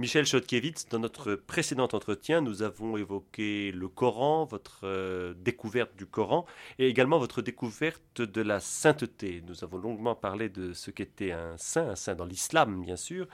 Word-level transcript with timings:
Michel 0.00 0.26
Chodkiewicz, 0.26 0.86
dans 0.90 1.00
notre 1.00 1.34
précédent 1.34 1.88
entretien, 1.92 2.40
nous 2.40 2.62
avons 2.62 2.96
évoqué 2.96 3.72
le 3.72 3.88
Coran, 3.88 4.44
votre 4.44 4.82
euh, 4.84 5.34
découverte 5.36 5.96
du 5.96 6.06
Coran 6.06 6.46
et 6.78 6.86
également 6.86 7.18
votre 7.18 7.42
découverte 7.42 8.22
de 8.22 8.40
la 8.40 8.60
sainteté. 8.60 9.42
Nous 9.48 9.64
avons 9.64 9.76
longuement 9.76 10.14
parlé 10.14 10.50
de 10.50 10.72
ce 10.72 10.92
qu'était 10.92 11.32
un 11.32 11.56
saint, 11.56 11.88
un 11.88 11.96
saint 11.96 12.14
dans 12.14 12.26
l'islam 12.26 12.80
bien 12.80 12.94
sûr, 12.94 13.26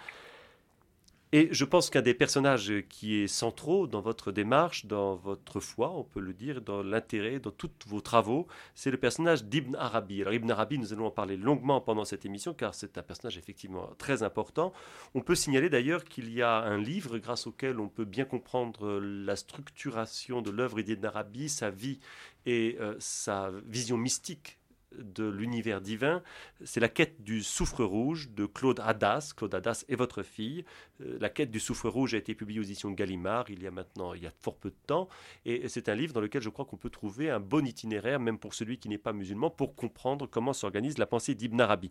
et 1.37 1.49
je 1.51 1.65
pense 1.65 1.91
qu'un 1.91 2.01
des 2.01 2.15
personnages 2.15 2.73
qui 2.89 3.17
est 3.17 3.27
centraux 3.27 3.89
dans 3.89 4.01
votre 4.01 4.31
démarche, 4.31 4.87
dans 4.87 5.17
votre 5.17 5.59
foi, 5.59 5.91
on 5.91 6.05
peut 6.05 6.21
le 6.21 6.33
dire, 6.33 6.61
dans 6.61 6.81
l'intérêt, 6.81 7.41
dans 7.41 7.51
tous 7.51 7.73
vos 7.89 8.01
travaux, 8.01 8.47
c'est 8.77 8.93
le 8.93 8.99
personnage 8.99 9.43
d'Ibn 9.43 9.75
Arabi. 9.75 10.21
Alors 10.23 10.35
Ibn 10.35 10.49
Arabi, 10.53 10.79
nous 10.79 10.93
allons 10.93 11.07
en 11.07 11.11
parler 11.11 11.37
longuement 11.37 11.81
pendant 11.81 12.05
cette 12.05 12.25
émission, 12.25 12.55
car 12.55 12.73
c'est 12.73 12.99
un 12.99 13.03
personnage 13.03 13.37
effectivement 13.37 13.91
très 13.99 14.23
important. 14.23 14.73
On 15.17 15.23
peut 15.23 15.35
signaler 15.35 15.69
d'ailleurs 15.69 16.05
qu'il 16.05 16.33
y 16.33 16.41
a 16.41 16.59
un 16.59 16.79
livre 16.79 17.19
grâce 17.19 17.49
auquel 17.49 17.81
on 17.81 17.89
peut 17.89 18.05
bien 18.05 18.27
comprendre 18.27 19.01
la 19.01 19.35
structuration 19.35 20.41
de 20.41 20.53
l'œuvre 20.53 20.83
d'Ibn 20.83 21.07
Arabi, 21.07 21.49
sa 21.49 21.69
vie 21.69 21.99
et 22.47 22.77
euh, 22.79 22.95
sa 23.01 23.51
vision 23.67 23.97
mystique 23.97 24.61
de 24.99 25.25
l'univers 25.25 25.81
divin, 25.81 26.23
c'est 26.65 26.81
la 26.81 26.89
quête 26.89 27.23
du 27.23 27.43
soufre 27.43 27.85
rouge 27.85 28.31
de 28.31 28.47
Claude 28.47 28.81
Hadas. 28.81 29.33
Claude 29.37 29.55
Hadas 29.55 29.85
est 29.89 29.97
votre 29.97 30.23
fille. 30.23 30.65
Euh, 31.01 31.19
la 31.21 31.29
quête 31.29 31.51
du 31.51 31.61
soufre 31.61 31.89
rouge 31.89 32.15
a 32.15 32.19
été 32.19 32.35
publiée 32.35 32.61
aux 32.61 32.65
éditions 32.65 32.91
Gallimard 32.91 33.51
il 33.51 33.63
y 33.63 33.67
a 33.67 33.71
maintenant, 33.71 34.15
il 34.15 34.23
y 34.23 34.27
a 34.27 34.33
fort 34.41 34.57
peu 34.57 34.71
de 34.71 34.77
temps. 34.87 35.09
Et 35.45 35.69
c'est 35.69 35.89
un 35.89 35.95
livre 35.95 36.13
dans 36.13 36.21
lequel 36.21 36.43
je 36.43 36.49
crois 36.49 36.65
qu'on 36.65 36.77
peut 36.77 36.91
trouver 36.91 37.31
un 37.31 37.41
bon 37.41 37.67
itinéraire, 37.67 38.21
même 38.21 38.39
pour 38.39 38.55
celui 38.55 38.79
qui 38.79 38.89
n'est 38.89 38.99
pas 38.99 39.13
musulman, 39.13 39.51
pour 39.51 39.75
comprendre 39.75 40.27
comment 40.27 40.53
s'organise 40.53 40.99
la 40.99 41.07
pensée 41.07 41.35
d'Ibn 41.35 41.61
Arabi. 41.61 41.91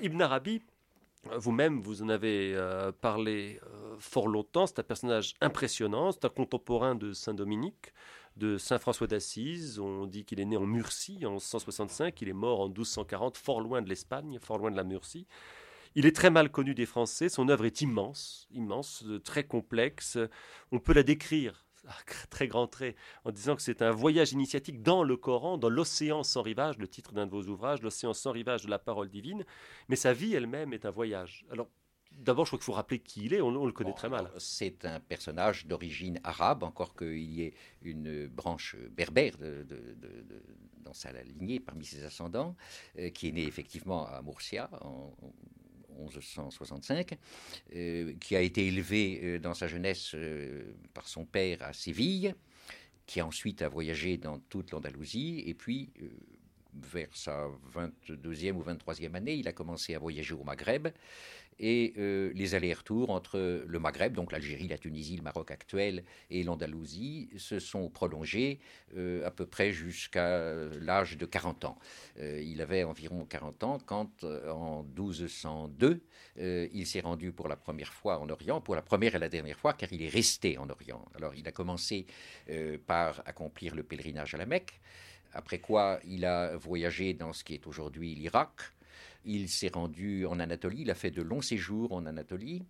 Ibn 0.00 0.22
Arabi, 0.22 0.62
vous-même, 1.36 1.80
vous 1.80 2.02
en 2.02 2.08
avez 2.08 2.54
euh, 2.54 2.92
parlé 2.92 3.60
euh, 3.62 3.96
fort 3.98 4.28
longtemps. 4.28 4.66
C'est 4.66 4.78
un 4.78 4.84
personnage 4.84 5.34
impressionnant. 5.40 6.12
C'est 6.12 6.24
un 6.24 6.30
contemporain 6.30 6.94
de 6.94 7.12
Saint 7.12 7.34
Dominique 7.34 7.92
de 8.40 8.56
Saint 8.56 8.78
François 8.78 9.06
d'Assise. 9.06 9.78
On 9.78 10.06
dit 10.06 10.24
qu'il 10.24 10.40
est 10.40 10.44
né 10.46 10.56
en 10.56 10.66
Murcie 10.66 11.24
en 11.26 11.38
165, 11.38 12.20
il 12.22 12.28
est 12.30 12.32
mort 12.32 12.60
en 12.60 12.66
1240, 12.66 13.36
fort 13.36 13.60
loin 13.60 13.82
de 13.82 13.88
l'Espagne, 13.88 14.38
fort 14.40 14.58
loin 14.58 14.70
de 14.70 14.76
la 14.76 14.82
Murcie. 14.82 15.26
Il 15.94 16.06
est 16.06 16.16
très 16.16 16.30
mal 16.30 16.50
connu 16.50 16.74
des 16.74 16.86
Français, 16.86 17.28
son 17.28 17.48
œuvre 17.48 17.66
est 17.66 17.82
immense, 17.82 18.48
immense, 18.50 19.04
très 19.24 19.44
complexe. 19.44 20.18
On 20.72 20.78
peut 20.78 20.94
la 20.94 21.02
décrire 21.02 21.66
très 22.30 22.48
grand 22.48 22.66
trait, 22.66 22.96
en 23.24 23.30
disant 23.30 23.56
que 23.56 23.62
c'est 23.62 23.82
un 23.82 23.90
voyage 23.90 24.32
initiatique 24.32 24.82
dans 24.82 25.02
le 25.02 25.16
Coran, 25.16 25.58
dans 25.58 25.68
l'océan 25.68 26.22
sans 26.22 26.42
rivage, 26.42 26.78
le 26.78 26.88
titre 26.88 27.12
d'un 27.12 27.26
de 27.26 27.30
vos 27.30 27.42
ouvrages, 27.42 27.82
l'océan 27.82 28.14
sans 28.14 28.32
rivage 28.32 28.64
de 28.64 28.70
la 28.70 28.78
parole 28.78 29.10
divine, 29.10 29.44
mais 29.88 29.96
sa 29.96 30.14
vie 30.14 30.34
elle-même 30.34 30.72
est 30.72 30.86
un 30.86 30.90
voyage. 30.90 31.44
Alors 31.50 31.68
D'abord, 32.12 32.44
je 32.44 32.50
crois 32.50 32.58
qu'il 32.58 32.64
faut 32.64 32.72
rappeler 32.72 32.98
qui 32.98 33.24
il 33.24 33.34
est, 33.34 33.40
on, 33.40 33.64
le 33.64 33.72
connaît 33.72 33.94
très 33.94 34.08
mal. 34.08 34.30
C'est 34.38 34.84
un 34.84 35.00
personnage 35.00 35.66
d'origine 35.66 36.20
arabe, 36.22 36.62
encore 36.64 36.94
qu'il 36.94 37.18
y 37.18 37.42
ait 37.42 37.54
une 37.82 38.26
branche 38.26 38.76
berbère 38.90 39.34
dans 40.84 40.92
sa 40.92 41.12
lignée 41.22 41.60
parmi 41.60 41.84
ses 41.84 42.04
ascendants, 42.04 42.56
euh, 42.98 43.10
qui 43.10 43.28
est 43.28 43.32
né 43.32 43.44
effectivement 43.44 44.06
à 44.06 44.22
Murcia 44.22 44.68
en, 44.82 45.12
1165, 45.98 47.18
euh, 47.74 48.14
qui 48.20 48.34
a 48.34 48.40
été 48.40 48.66
élevé 48.66 49.20
euh, 49.22 49.38
dans 49.38 49.54
sa 49.54 49.68
jeunesse 49.68 50.14
par 50.94 51.06
son 51.08 51.26
père 51.26 51.62
à 51.62 51.72
Séville, 51.72 52.34
qui 53.06 53.20
ensuite 53.22 53.62
a 53.62 53.68
voyagé 53.68 54.16
dans 54.16 54.38
toute 54.38 54.70
l'Andalousie, 54.70 55.42
et 55.46 55.54
puis 55.54 55.92
vers 56.74 57.08
sa 57.14 57.48
22e 57.74 58.52
ou 58.52 58.62
23e 58.62 59.14
année, 59.14 59.34
il 59.34 59.48
a 59.48 59.52
commencé 59.52 59.94
à 59.94 59.98
voyager 59.98 60.34
au 60.34 60.44
Maghreb 60.44 60.88
et 61.60 61.92
euh, 61.98 62.32
les 62.34 62.54
allers-retours 62.54 63.10
entre 63.10 63.64
le 63.66 63.78
Maghreb, 63.78 64.14
donc 64.14 64.32
l'Algérie, 64.32 64.66
la 64.66 64.78
Tunisie, 64.78 65.16
le 65.16 65.22
Maroc 65.22 65.50
actuel 65.50 66.04
et 66.30 66.42
l'Andalousie 66.42 67.28
se 67.36 67.58
sont 67.58 67.90
prolongés 67.90 68.60
euh, 68.96 69.26
à 69.26 69.30
peu 69.30 69.44
près 69.44 69.70
jusqu'à 69.70 70.54
l'âge 70.80 71.18
de 71.18 71.26
40 71.26 71.66
ans. 71.66 71.78
Euh, 72.18 72.42
il 72.42 72.62
avait 72.62 72.82
environ 72.82 73.26
40 73.26 73.62
ans 73.64 73.78
quand, 73.84 74.24
en 74.24 74.82
1202, 74.84 76.00
il 76.72 76.86
s'est 76.86 77.00
rendu 77.00 77.32
pour 77.32 77.48
la 77.48 77.56
première 77.56 77.92
fois 77.92 78.18
en 78.18 78.30
Orient, 78.30 78.62
pour 78.62 78.74
la 78.74 78.82
première 78.82 79.14
et 79.14 79.18
la 79.18 79.28
dernière 79.28 79.58
fois, 79.58 79.74
car 79.74 79.92
il 79.92 80.02
est 80.02 80.08
resté 80.08 80.56
en 80.56 80.70
Orient. 80.70 81.04
Alors 81.14 81.34
il 81.34 81.46
a 81.46 81.52
commencé 81.52 82.06
par 82.86 83.22
accomplir 83.26 83.74
le 83.74 83.82
pèlerinage 83.82 84.34
à 84.34 84.38
la 84.38 84.46
Mecque, 84.46 84.80
après 85.32 85.58
quoi 85.58 86.00
il 86.04 86.24
a 86.24 86.56
voyagé 86.56 87.14
dans 87.14 87.32
ce 87.32 87.44
qui 87.44 87.54
est 87.54 87.66
aujourd'hui 87.66 88.14
l'Irak, 88.14 88.50
il 89.24 89.48
s'est 89.48 89.70
rendu 89.72 90.26
en 90.26 90.40
Anatolie, 90.40 90.82
il 90.82 90.90
a 90.90 90.94
fait 90.94 91.10
de 91.10 91.22
longs 91.22 91.42
séjours 91.42 91.92
en 91.92 92.06
Anatolie, 92.06 92.62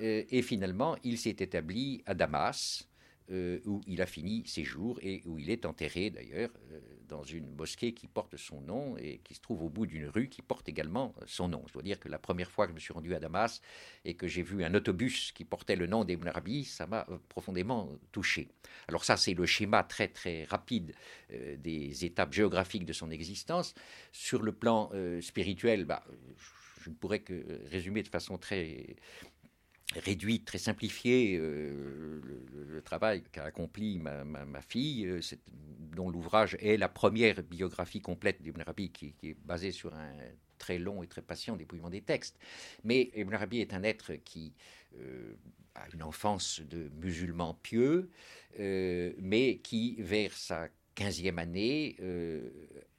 euh, 0.00 0.24
et 0.30 0.42
finalement, 0.42 0.96
il 1.02 1.18
s'est 1.18 1.36
établi 1.38 2.02
à 2.06 2.14
Damas, 2.14 2.88
euh, 3.30 3.60
où 3.66 3.82
il 3.86 4.00
a 4.00 4.06
fini 4.06 4.42
ses 4.46 4.64
jours 4.64 4.98
et 5.02 5.22
où 5.26 5.38
il 5.38 5.50
est 5.50 5.66
enterré 5.66 6.08
d'ailleurs 6.08 6.48
euh, 6.72 6.80
dans 7.08 7.22
une 7.22 7.54
mosquée 7.56 7.92
qui 7.92 8.06
porte 8.06 8.38
son 8.38 8.62
nom 8.62 8.96
et 8.96 9.18
qui 9.18 9.34
se 9.34 9.40
trouve 9.42 9.62
au 9.62 9.68
bout 9.68 9.84
d'une 9.84 10.06
rue 10.06 10.30
qui 10.30 10.40
porte 10.40 10.66
également 10.66 11.14
son 11.26 11.46
nom. 11.46 11.62
Je 11.66 11.74
dois 11.74 11.82
dire 11.82 12.00
que 12.00 12.08
la 12.08 12.18
première 12.18 12.50
fois 12.50 12.64
que 12.66 12.70
je 12.70 12.74
me 12.74 12.80
suis 12.80 12.94
rendu 12.94 13.14
à 13.14 13.20
Damas 13.20 13.60
et 14.06 14.14
que 14.14 14.26
j'ai 14.26 14.40
vu 14.42 14.64
un 14.64 14.72
autobus 14.72 15.32
qui 15.32 15.44
portait 15.44 15.76
le 15.76 15.86
nom 15.86 16.04
d'Ibn 16.04 16.26
Arabi, 16.26 16.64
ça 16.64 16.86
m'a 16.86 17.04
euh, 17.10 17.18
profondément 17.28 17.90
touché. 18.12 18.48
Alors 18.88 19.04
ça, 19.04 19.18
c'est 19.18 19.34
le 19.34 19.44
schéma 19.44 19.82
très 19.82 20.08
très 20.08 20.44
rapide 20.44 20.94
des 21.58 22.06
étapes 22.06 22.32
géographiques 22.32 22.86
de 22.86 22.94
son 22.94 23.10
existence. 23.10 23.74
Sur 24.12 24.42
le 24.42 24.52
plan 24.52 24.90
spirituel, 25.20 25.84
bah, 25.84 26.02
je 26.80 26.88
ne 26.88 26.94
pourrais 26.94 27.18
que 27.18 27.60
résumer 27.70 28.02
de 28.02 28.08
façon 28.08 28.38
très 28.38 28.96
réduite, 29.96 30.44
très 30.44 30.58
simplifiée, 30.58 31.38
euh, 31.38 32.20
le, 32.68 32.82
travail 32.82 33.22
qu'a 33.32 33.44
accompli 33.44 33.98
ma, 33.98 34.62
fille, 34.62 35.06
euh, 35.06 35.20
dont 35.94 36.10
l'ouvrage 36.10 36.56
est 36.60 36.76
la 36.76 36.88
première 36.88 37.42
biographie 37.42 38.00
complète 38.00 38.40
d'Ibn 38.40 38.60
Arabi, 38.60 38.90
qui, 38.90 39.14
est 39.22 39.36
basée 39.44 39.72
sur 39.72 39.94
un 39.94 40.12
très 40.58 40.78
long 40.78 41.02
et 41.02 41.06
très 41.06 41.22
patient 41.22 41.56
dépouillement 41.56 41.90
des 41.90 42.02
textes. 42.02 42.38
Mais 42.84 43.10
Ibn 43.14 43.34
Arabi 43.34 43.60
est 43.60 43.74
un 43.74 43.82
être 43.82 44.14
qui 44.14 44.54
euh, 44.98 45.34
a 45.74 45.86
une 45.92 46.02
enfance 46.02 46.60
de 46.60 46.90
musulman 47.00 47.54
pieux, 47.62 48.10
mais 48.58 49.60
qui, 49.62 49.96
vers 49.98 50.32
sa 50.32 50.68
quinzième 50.94 51.38
année, 51.38 51.96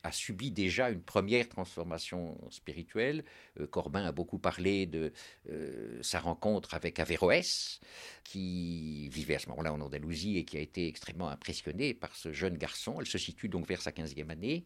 a 0.04 0.12
subi 0.12 0.52
déjà 0.52 0.90
une 0.90 1.02
première 1.02 1.48
transformation 1.50 2.38
spirituelle. 2.50 3.24
Euh, 3.60 3.68
Corbin 3.68 4.06
a 4.06 4.12
beaucoup 4.12 4.40
parlé 4.40 4.86
de 4.86 5.12
euh, 5.50 6.00
sa 6.02 6.20
rencontre 6.20 6.74
avec 6.74 7.00
Averroès, 7.00 7.80
qui 8.24 9.10
vivait 9.10 9.36
à 9.36 9.40
ce 9.40 9.50
moment-là 9.50 9.74
en 9.74 9.82
Andalousie 9.82 10.38
et 10.38 10.46
qui 10.46 10.58
a 10.58 10.62
été 10.62 10.88
extrêmement 10.88 11.30
impressionné 11.30 11.94
par 11.94 12.16
ce 12.16 12.32
jeune 12.32 12.58
garçon. 12.58 13.00
Elle 13.00 13.08
se 13.08 13.18
situe 13.18 13.50
donc 13.50 13.68
vers 13.68 13.82
sa 13.82 13.92
15e 13.92 14.30
année. 14.30 14.66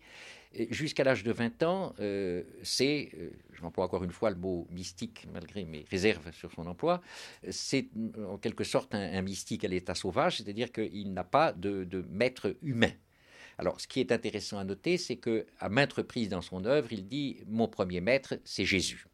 Jusqu'à 0.70 1.04
l'âge 1.04 1.24
de 1.24 1.32
20 1.32 1.64
ans, 1.64 1.96
euh, 2.00 2.44
c'est, 2.62 3.12
j'emploie 3.54 3.86
encore 3.86 4.04
une 4.04 4.12
fois 4.12 4.30
le 4.30 4.36
mot 4.36 4.68
mystique 4.70 5.26
malgré 5.34 5.66
mes 5.66 5.84
réserves 5.90 6.32
sur 6.32 6.52
son 6.52 6.68
emploi, 6.68 7.02
c'est 7.50 7.88
en 8.30 8.38
quelque 8.38 8.64
sorte 8.64 8.94
un, 8.94 9.22
mystique 9.24 9.64
à 9.64 9.68
l'état 9.68 9.96
sauvage, 9.96 10.38
c'est-à-dire 10.38 10.72
qu'il 10.72 11.12
n'a 11.14 11.24
pas 11.24 11.54
de 11.54 12.06
maître 12.12 12.56
humain. 12.62 12.92
Alors, 13.58 13.80
ce 13.80 13.88
qui 13.88 14.00
est 14.00 14.12
intéressant 14.12 14.58
à 14.58 14.64
noter, 14.64 14.98
c'est 14.98 15.18
que 15.18 15.46
à 15.60 15.70
maintes 15.70 15.94
reprises 15.94 16.30
dans 16.30 16.42
son 16.42 16.66
œuvre, 16.66 16.92
il 16.92 17.08
dit 17.08 17.38
Mon 17.48 17.68
premier 17.68 18.02
maître, 18.02 18.36
c'est 18.44 18.66
Jésus. 18.66 19.06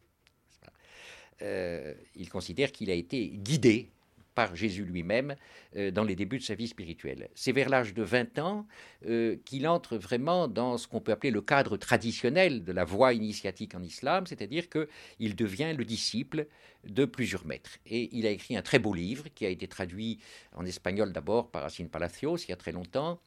Euh, 1.42 1.94
il 2.16 2.30
considère 2.30 2.72
qu'il 2.72 2.92
a 2.92 2.94
été 2.94 3.30
guidé 3.30 3.92
par 4.40 4.56
Jésus 4.56 4.86
lui-même 4.86 5.36
euh, 5.76 5.92
dans 5.92 6.06
les 6.06 6.16
débuts 6.16 6.38
de 6.38 6.44
sa 6.44 6.56
vie 6.56 6.70
spirituelle. 6.70 7.30
C'est 7.36 7.52
vers 7.52 7.68
l'âge 7.68 7.94
de 7.94 8.04
20 8.04 8.40
ans 8.40 8.68
euh, 9.06 9.36
qu'il 9.44 9.68
entre 9.68 9.98
vraiment 9.98 10.48
dans 10.48 10.78
ce 10.78 10.88
qu'on 10.88 11.02
peut 11.02 11.12
appeler 11.12 11.32
le 11.32 11.42
cadre 11.42 11.76
traditionnel 11.76 12.64
de 12.64 12.72
la 12.72 12.86
voie 12.86 13.14
initiatique 13.14 13.76
en 13.76 13.84
islam, 13.84 14.28
c'est-à-dire 14.28 14.70
qu'il 14.70 15.36
devient 15.36 15.74
le 15.78 15.84
disciple 15.84 16.48
de 16.86 17.04
plusieurs 17.04 17.46
maîtres. 17.46 17.80
Et 17.86 18.10
il 18.18 18.26
a 18.26 18.30
écrit 18.30 18.56
un 18.56 18.62
très 18.62 18.80
beau 18.80 18.94
livre 18.94 19.26
qui 19.36 19.46
a 19.46 19.50
été 19.50 19.68
traduit 19.68 20.20
en 20.56 20.66
espagnol 20.66 21.12
d'abord 21.12 21.52
par 21.52 21.64
Racine 21.64 21.90
Palacios 21.90 22.38
il 22.38 22.50
y 22.50 22.54
a 22.54 22.58
très 22.58 22.72
longtemps, 22.72 23.20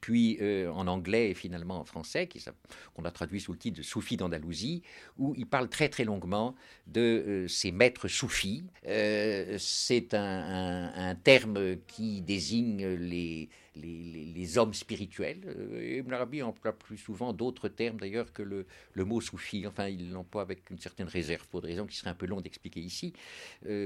puis 0.00 0.38
euh, 0.40 0.70
en 0.70 0.86
anglais 0.86 1.30
et 1.30 1.34
finalement 1.34 1.80
en 1.80 1.84
français, 1.84 2.28
qu'on 2.94 3.04
a 3.04 3.10
traduit 3.10 3.40
sous 3.40 3.52
le 3.52 3.58
titre 3.58 3.80
de 3.80 4.16
d'Andalousie, 4.16 4.82
où 5.18 5.34
il 5.36 5.46
parle 5.46 5.68
très 5.68 5.88
très 5.88 6.04
longuement 6.04 6.54
de 6.86 7.00
euh, 7.00 7.48
ces 7.48 7.72
maîtres 7.72 8.08
soufis. 8.08 8.64
Euh, 8.86 9.56
c'est 9.58 10.14
un, 10.14 11.14
terme 11.24 11.76
qui 11.86 12.20
désigne 12.20 12.86
les, 12.86 13.48
les, 13.76 14.58
hommes 14.58 14.74
spirituels. 14.74 15.40
Ibn 15.98 16.12
Arabi 16.12 16.42
emploie 16.42 16.72
plus 16.72 16.96
souvent 16.96 17.32
d'autres 17.32 17.68
termes 17.68 17.98
d'ailleurs 17.98 18.32
que 18.32 18.42
le, 18.42 18.66
le, 18.92 19.04
mot 19.04 19.20
soufi. 19.20 19.66
Enfin, 19.66 19.88
il 19.88 20.12
l'emploie 20.12 20.42
avec 20.42 20.70
une 20.70 20.78
certaine 20.78 21.08
réserve 21.08 21.46
pour 21.48 21.60
des 21.60 21.68
raisons 21.68 21.86
qui 21.86 21.96
seraient 21.96 22.10
un 22.10 22.14
peu 22.14 22.26
longues 22.26 22.42
d'expliquer 22.42 22.80
ici. 22.80 23.12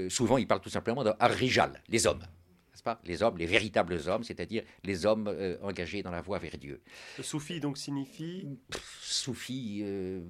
souvent, 0.09 0.37
il 0.37 0.47
parle 0.47 0.61
tout 0.61 0.69
simplement 0.69 1.03
de 1.03 1.11
Arrijal, 1.19 1.81
les 1.89 2.07
hommes 2.07 2.23
pas 2.83 2.99
Les 3.05 3.23
hommes, 3.23 3.37
les 3.37 3.45
véritables 3.45 3.99
hommes, 4.07 4.23
c'est-à-dire 4.23 4.63
les 4.83 5.05
hommes 5.05 5.27
euh, 5.27 5.57
engagés 5.61 6.03
dans 6.03 6.11
la 6.11 6.21
voie 6.21 6.37
vers 6.39 6.57
Dieu. 6.57 6.81
Le 7.17 7.23
soufi 7.23 7.59
donc 7.59 7.77
signifie 7.77 8.47
Soufi, 9.01 9.81
euh, 9.83 10.21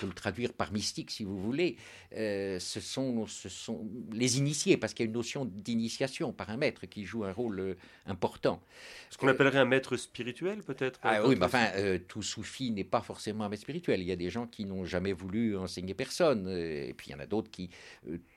peut 0.00 0.06
le 0.06 0.14
traduire 0.14 0.52
par 0.52 0.72
mystique 0.72 1.10
si 1.10 1.24
vous 1.24 1.38
voulez, 1.38 1.76
euh, 2.16 2.58
ce, 2.58 2.80
sont, 2.80 3.26
ce 3.26 3.48
sont 3.48 3.86
les 4.12 4.38
initiés, 4.38 4.76
parce 4.76 4.94
qu'il 4.94 5.04
y 5.04 5.06
a 5.06 5.10
une 5.10 5.14
notion 5.14 5.44
d'initiation 5.44 6.32
par 6.32 6.48
un 6.50 6.56
maître 6.56 6.86
qui 6.86 7.04
joue 7.04 7.24
un 7.24 7.32
rôle 7.32 7.60
euh, 7.60 7.74
important. 8.06 8.62
Ce 9.10 9.18
qu'on 9.18 9.28
appellerait 9.28 9.58
un 9.58 9.66
maître 9.66 9.96
spirituel 9.96 10.62
peut-être 10.62 10.98
Ah 11.02 11.26
oui, 11.26 11.36
mais 11.38 11.44
enfin, 11.44 11.68
tout 12.08 12.22
soufi 12.22 12.70
n'est 12.70 12.84
pas 12.84 13.02
forcément 13.02 13.44
un 13.44 13.48
maître 13.48 13.62
spirituel. 13.62 14.00
Il 14.00 14.06
y 14.06 14.12
a 14.12 14.16
des 14.16 14.30
gens 14.30 14.46
qui 14.46 14.64
n'ont 14.64 14.84
jamais 14.84 15.12
voulu 15.12 15.56
enseigner 15.56 15.94
personne, 15.94 16.48
et 16.48 16.94
puis 16.96 17.08
il 17.08 17.12
y 17.12 17.14
en 17.14 17.20
a 17.20 17.26
d'autres 17.26 17.50
qui, 17.50 17.70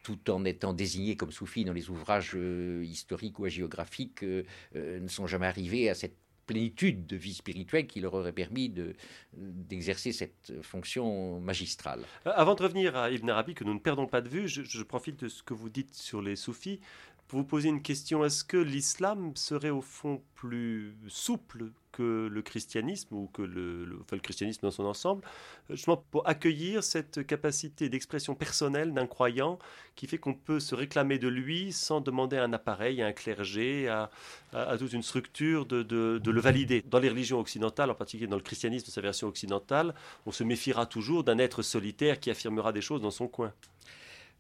tout 0.04 0.32
en 0.32 0.44
étant 0.46 0.74
désignés 0.74 1.16
comme 1.16 1.32
soufis 1.32 1.64
dans 1.64 1.74
les 1.74 1.90
ouvrages 1.90 2.36
historiques 2.84 3.40
ou 3.40 3.48
géographiques, 3.48 4.24
ne 4.24 5.08
sont 5.08 5.28
jamais 5.28 5.46
arrivés 5.46 5.90
à 5.90 5.96
cette 5.96 6.18
plénitude 6.46 7.06
de 7.06 7.16
vie 7.16 7.34
spirituelle 7.34 7.88
qui 7.88 8.00
leur 8.00 8.14
aurait 8.14 8.34
permis 8.34 8.70
de, 8.70 8.96
d'exercer 9.34 10.12
cette 10.12 10.54
fonction 10.62 11.40
magistrale. 11.40 12.02
Euh, 12.28 12.32
avant 12.36 12.56
de 12.56 12.64
revenir 12.64 12.96
à 12.96 13.12
Ibn 13.12 13.30
Arabi, 13.30 13.54
que 13.54 13.64
nous 13.64 13.74
ne 13.74 13.80
perdons 13.80 14.08
pas 14.08 14.22
de 14.22 14.30
vue, 14.30 14.48
je, 14.48 14.64
je 14.64 14.84
profite 14.84 15.24
de 15.24 15.30
ce 15.30 15.44
que 15.44 15.54
vous 15.54 15.70
dites 15.70 15.94
sur 15.94 16.22
les 16.22 16.36
soufis 16.36 16.80
pour 17.28 17.40
vous 17.40 17.46
poser 17.46 17.70
une 17.70 17.82
question. 17.82 18.24
Est-ce 18.24 18.44
que 18.44 18.58
l'islam 18.58 19.36
serait 19.36 19.70
au 19.70 19.82
fond 19.82 20.22
plus 20.36 20.96
souple 21.08 21.72
que 21.94 22.28
le 22.28 22.42
christianisme 22.42 23.16
ou 23.16 23.30
que 23.32 23.42
le, 23.42 23.86
le, 23.86 24.20
christianisme 24.20 24.62
dans 24.64 24.72
son 24.72 24.84
ensemble, 24.84 25.24
euh, 25.70 25.76
justement 25.76 26.04
pour 26.12 26.28
accueillir 26.28 26.84
cette 26.84 27.26
capacité 27.26 27.88
d'expression 27.88 28.36
personnelle 28.36 28.94
d'un 28.94 29.06
croyant 29.06 29.60
qui 29.96 30.08
fait 30.08 30.18
qu'on 30.18 30.34
peut 30.34 30.60
se 30.60 30.76
réclamer 30.76 31.20
de 31.20 31.28
lui 31.28 31.72
sans 31.72 32.02
demander 32.02 32.38
un 32.38 32.52
appareil, 32.52 33.02
à 33.02 33.08
un 33.08 33.14
clergé, 33.14 33.88
à, 33.88 34.10
à, 34.54 34.78
toute 34.78 34.92
une 34.92 35.04
structure 35.04 35.66
de, 35.66 35.84
de, 35.84 36.18
de, 36.18 36.32
le 36.32 36.42
valider. 36.42 36.84
Dans 36.90 37.00
les 37.00 37.10
religions 37.10 37.40
occidentales, 37.40 37.92
en 37.92 37.96
particulier 37.96 38.28
dans 38.28 38.38
le 38.38 38.42
christianisme, 38.42 38.92
sa 38.92 39.02
version 39.02 39.28
occidentale, 39.28 39.94
on 40.26 40.32
se 40.32 40.44
méfiera 40.44 40.88
toujours 40.88 41.24
d'un 41.24 41.38
être 41.38 41.62
solitaire 41.62 42.20
qui 42.20 42.32
affirmera 42.32 42.74
des 42.74 42.82
choses 42.82 43.02
dans 43.02 43.12
son 43.12 43.28
coin. 43.28 43.54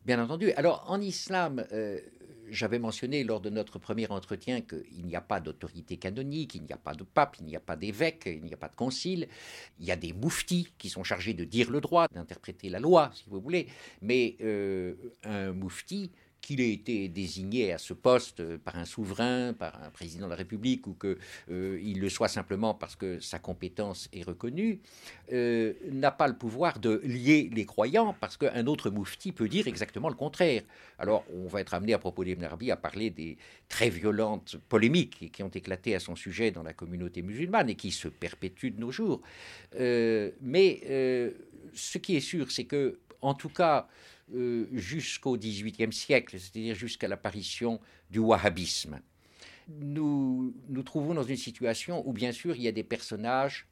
Bien 0.05 0.21
entendu. 0.21 0.51
Alors 0.53 0.83
en 0.87 0.99
islam, 0.99 1.65
euh, 1.71 1.97
j'avais 2.49 2.77
mentionné 2.77 3.23
lors 3.23 3.39
de 3.39 3.49
notre 3.49 3.79
premier 3.79 4.09
entretien 4.11 4.59
qu'il 4.59 5.05
n'y 5.05 5.15
a 5.15 5.21
pas 5.21 5.39
d'autorité 5.39 5.95
canonique, 5.95 6.55
il 6.55 6.63
n'y 6.63 6.73
a 6.73 6.77
pas 6.77 6.93
de 6.93 7.03
pape, 7.03 7.37
il 7.39 7.45
n'y 7.45 7.55
a 7.55 7.61
pas 7.61 7.77
d'évêque, 7.77 8.23
il 8.25 8.43
n'y 8.43 8.53
a 8.53 8.57
pas 8.57 8.67
de 8.67 8.75
concile. 8.75 9.29
Il 9.79 9.85
y 9.85 9.91
a 9.91 9.95
des 9.95 10.11
mouftis 10.11 10.73
qui 10.77 10.89
sont 10.89 11.03
chargés 11.03 11.33
de 11.33 11.45
dire 11.45 11.71
le 11.71 11.79
droit, 11.79 12.07
d'interpréter 12.13 12.69
la 12.69 12.79
loi, 12.79 13.11
si 13.13 13.23
vous 13.27 13.39
voulez. 13.39 13.67
Mais 14.01 14.35
euh, 14.41 14.93
un 15.23 15.53
moufti 15.53 16.11
qu'il 16.43 16.59
ait 16.59 16.73
été 16.73 17.07
désigné 17.07 17.71
à 17.71 17.77
ce 17.77 17.93
poste 17.93 18.57
par 18.57 18.77
un 18.77 18.83
souverain, 18.83 19.53
par 19.53 19.81
un 19.81 19.89
président 19.89 20.25
de 20.25 20.31
la 20.31 20.35
République, 20.35 20.85
ou 20.87 20.93
qu'il 20.93 21.17
euh, 21.49 21.79
le 21.95 22.09
soit 22.09 22.27
simplement 22.27 22.73
parce 22.73 22.97
que 22.97 23.19
sa 23.21 23.39
compétence 23.39 24.09
est 24.11 24.23
reconnue, 24.23 24.81
euh, 25.31 25.73
n'a 25.89 26.11
pas 26.11 26.27
le 26.27 26.35
pouvoir 26.35 26.79
de 26.79 26.99
lier 27.05 27.49
les 27.53 27.65
croyants, 27.65 28.13
parce 28.19 28.35
qu'un 28.35 28.67
autre 28.67 28.89
moufti 28.89 29.31
peut 29.31 29.47
dire 29.47 29.67
exactement 29.67 30.09
le 30.09 30.15
contraire. 30.15 30.63
Alors, 30.99 31.23
on 31.33 31.47
va 31.47 31.61
être 31.61 31.73
amené 31.73 31.93
à 31.93 31.99
propos 31.99 32.25
d'Ibn 32.25 32.43
Arabi 32.43 32.71
à 32.71 32.75
parler 32.75 33.09
des 33.09 33.37
très 33.69 33.89
violentes 33.89 34.57
polémiques 34.67 35.31
qui 35.31 35.43
ont 35.43 35.49
éclaté 35.49 35.95
à 35.95 36.01
son 36.01 36.17
sujet 36.17 36.51
dans 36.51 36.63
la 36.63 36.73
communauté 36.73 37.21
musulmane 37.21 37.69
et 37.69 37.75
qui 37.75 37.91
se 37.91 38.09
perpétuent 38.09 38.71
de 38.71 38.81
nos 38.81 38.91
jours. 38.91 39.21
Euh, 39.79 40.31
mais 40.41 40.81
ce 41.73 41.97
qui 41.99 42.17
est 42.17 42.21
sûr, 42.21 42.51
c'est 42.51 42.65
que, 42.65 42.99
en 43.21 43.33
tout 43.33 43.49
cas, 43.49 43.87
euh, 44.33 44.67
jusqu'au 44.71 45.37
XVIIIe 45.37 45.91
siècle, 45.91 46.39
c'est-à-dire 46.39 46.75
jusqu'à 46.75 47.07
l'apparition 47.07 47.79
du 48.09 48.19
wahhabisme. 48.19 49.01
Nous 49.67 50.53
nous 50.69 50.83
trouvons 50.83 51.13
dans 51.13 51.23
une 51.23 51.37
situation 51.37 52.07
où, 52.07 52.13
bien 52.13 52.31
sûr, 52.31 52.55
il 52.55 52.61
y 52.61 52.67
a 52.67 52.71
des 52.71 52.83
personnages, 52.83 53.67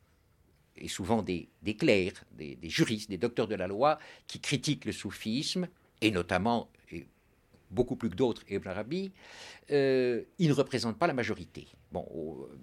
et 0.77 0.87
souvent 0.87 1.21
des, 1.21 1.49
clercs, 1.77 2.23
des, 2.31 2.57
juristes, 2.63 3.09
des 3.09 3.17
docteurs 3.17 3.47
de 3.47 3.55
la 3.55 3.67
loi, 3.67 3.99
qui 4.27 4.39
critiquent 4.39 4.85
le 4.85 4.91
soufisme, 4.91 5.67
et 6.01 6.11
notamment, 6.11 6.69
et 6.91 7.07
beaucoup 7.69 7.95
plus 7.95 8.09
que 8.09 8.15
d'autres, 8.15 8.43
Ibn 8.49 8.69
euh, 9.71 10.23
ils 10.39 10.49
ne 10.49 10.53
représentent 10.53 10.97
pas 10.99 11.07
la 11.07 11.13
majorité. 11.13 11.67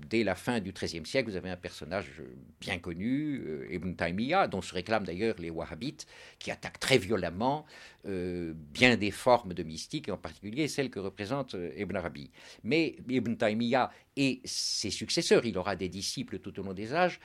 Dès 0.08 0.24
la 0.24 0.34
fin 0.34 0.58
du 0.58 0.72
XIIIe 0.72 1.04
siècle, 1.04 1.28
vous 1.30 1.36
avez 1.36 1.50
un 1.50 1.56
personnage 1.56 2.22
bien 2.60 2.78
connu, 2.78 3.42
euh, 3.44 3.68
Ibn 3.70 3.92
Taymiyyah, 3.92 4.48
dont 4.48 4.62
se 4.62 4.72
réclament 4.72 5.04
d'ailleurs 5.04 5.36
les 5.38 5.50
Wahhabites, 5.50 6.06
qui 6.38 6.50
attaquent 6.50 6.80
très 6.80 6.96
violemment 6.96 7.66
euh, 8.06 8.54
bien 8.56 8.96
des 8.96 9.10
formes 9.10 9.52
de 9.52 9.62
mystique, 9.62 10.08
et 10.08 10.12
en 10.12 10.16
particulier 10.16 10.66
celles 10.66 10.88
que 10.88 10.98
représente 10.98 11.54
euh, 11.54 11.70
Ibn 11.76 11.96
Arabi. 11.96 12.30
Mais 12.64 12.96
Ibn 13.06 13.34
Taymiyyah 13.34 13.90
et 14.16 14.40
ses 14.44 14.90
successeurs, 14.90 15.44
il 15.44 15.58
aura 15.58 15.76
des 15.76 15.90
disciples 15.90 16.38
tout 16.38 16.58
au 16.58 16.62
long 16.64 16.72
des 16.72 16.92
âges, 16.92 17.20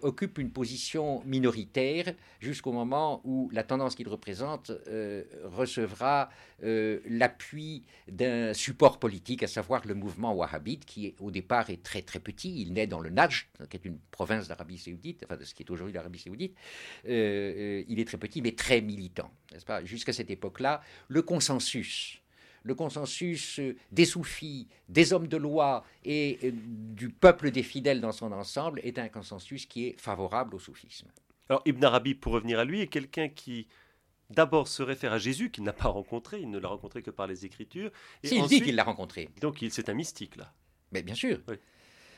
occupent 0.00 0.38
une 0.38 0.50
position 0.50 1.22
minoritaire 1.26 2.14
jusqu'au 2.40 2.72
moment 2.72 3.20
où 3.24 3.50
la 3.52 3.64
tendance 3.64 3.94
qu'il 3.94 4.08
représente 4.08 4.72
recevra 5.44 6.30
l'appui 6.62 7.82
d'un 8.08 8.54
support 8.54 8.98
politique, 8.98 9.42
à 9.42 9.46
savoir 9.46 9.86
le 9.86 9.94
mouvement 9.94 10.32
wahhabite 10.32 10.83
qui 10.84 11.14
au 11.20 11.30
départ 11.30 11.70
est 11.70 11.82
très 11.82 12.02
très 12.02 12.20
petit. 12.20 12.62
Il 12.62 12.72
naît 12.72 12.86
dans 12.86 13.00
le 13.00 13.10
Najd, 13.10 13.32
qui 13.68 13.76
est 13.76 13.84
une 13.84 13.98
province 14.10 14.48
d'Arabie 14.48 14.78
saoudite, 14.78 15.24
enfin 15.24 15.36
de 15.36 15.44
ce 15.44 15.54
qui 15.54 15.62
est 15.62 15.70
aujourd'hui 15.70 15.94
l'Arabie 15.94 16.18
saoudite. 16.18 16.56
Euh, 17.06 17.10
euh, 17.10 17.84
il 17.88 18.00
est 18.00 18.04
très 18.04 18.18
petit, 18.18 18.42
mais 18.42 18.52
très 18.52 18.80
militant, 18.80 19.30
n'est-ce 19.52 19.64
pas? 19.64 19.84
Jusqu'à 19.84 20.12
cette 20.12 20.30
époque-là, 20.30 20.82
le 21.08 21.22
consensus 21.22 22.20
le 22.66 22.74
consensus 22.74 23.58
euh, 23.60 23.76
des 23.92 24.06
soufis, 24.06 24.68
des 24.88 25.12
hommes 25.12 25.28
de 25.28 25.36
loi 25.36 25.84
et 26.02 26.38
du 26.52 27.10
peuple 27.10 27.50
des 27.50 27.62
fidèles 27.62 28.00
dans 28.00 28.10
son 28.10 28.32
ensemble 28.32 28.80
est 28.82 28.98
un 28.98 29.08
consensus 29.08 29.66
qui 29.66 29.88
est 29.88 30.00
favorable 30.00 30.54
au 30.54 30.58
soufisme. 30.58 31.08
Alors 31.50 31.60
Ibn 31.66 31.84
Arabi, 31.84 32.14
pour 32.14 32.32
revenir 32.32 32.58
à 32.58 32.64
lui, 32.64 32.80
est 32.80 32.86
quelqu'un 32.86 33.28
qui 33.28 33.68
d'abord 34.30 34.68
se 34.68 34.82
réfère 34.82 35.12
à 35.12 35.18
Jésus 35.18 35.50
qu'il 35.50 35.64
n'a 35.64 35.72
pas 35.72 35.88
rencontré, 35.88 36.40
il 36.40 36.50
ne 36.50 36.58
l'a 36.58 36.68
rencontré 36.68 37.02
que 37.02 37.10
par 37.10 37.26
les 37.26 37.44
Écritures. 37.44 37.90
S'il 38.22 38.46
dit 38.46 38.60
qu'il 38.60 38.74
l'a 38.74 38.84
rencontré. 38.84 39.28
Donc 39.40 39.64
c'est 39.70 39.88
un 39.88 39.94
mystique 39.94 40.36
là. 40.36 40.52
Mais 40.92 41.02
bien 41.02 41.14
sûr. 41.14 41.40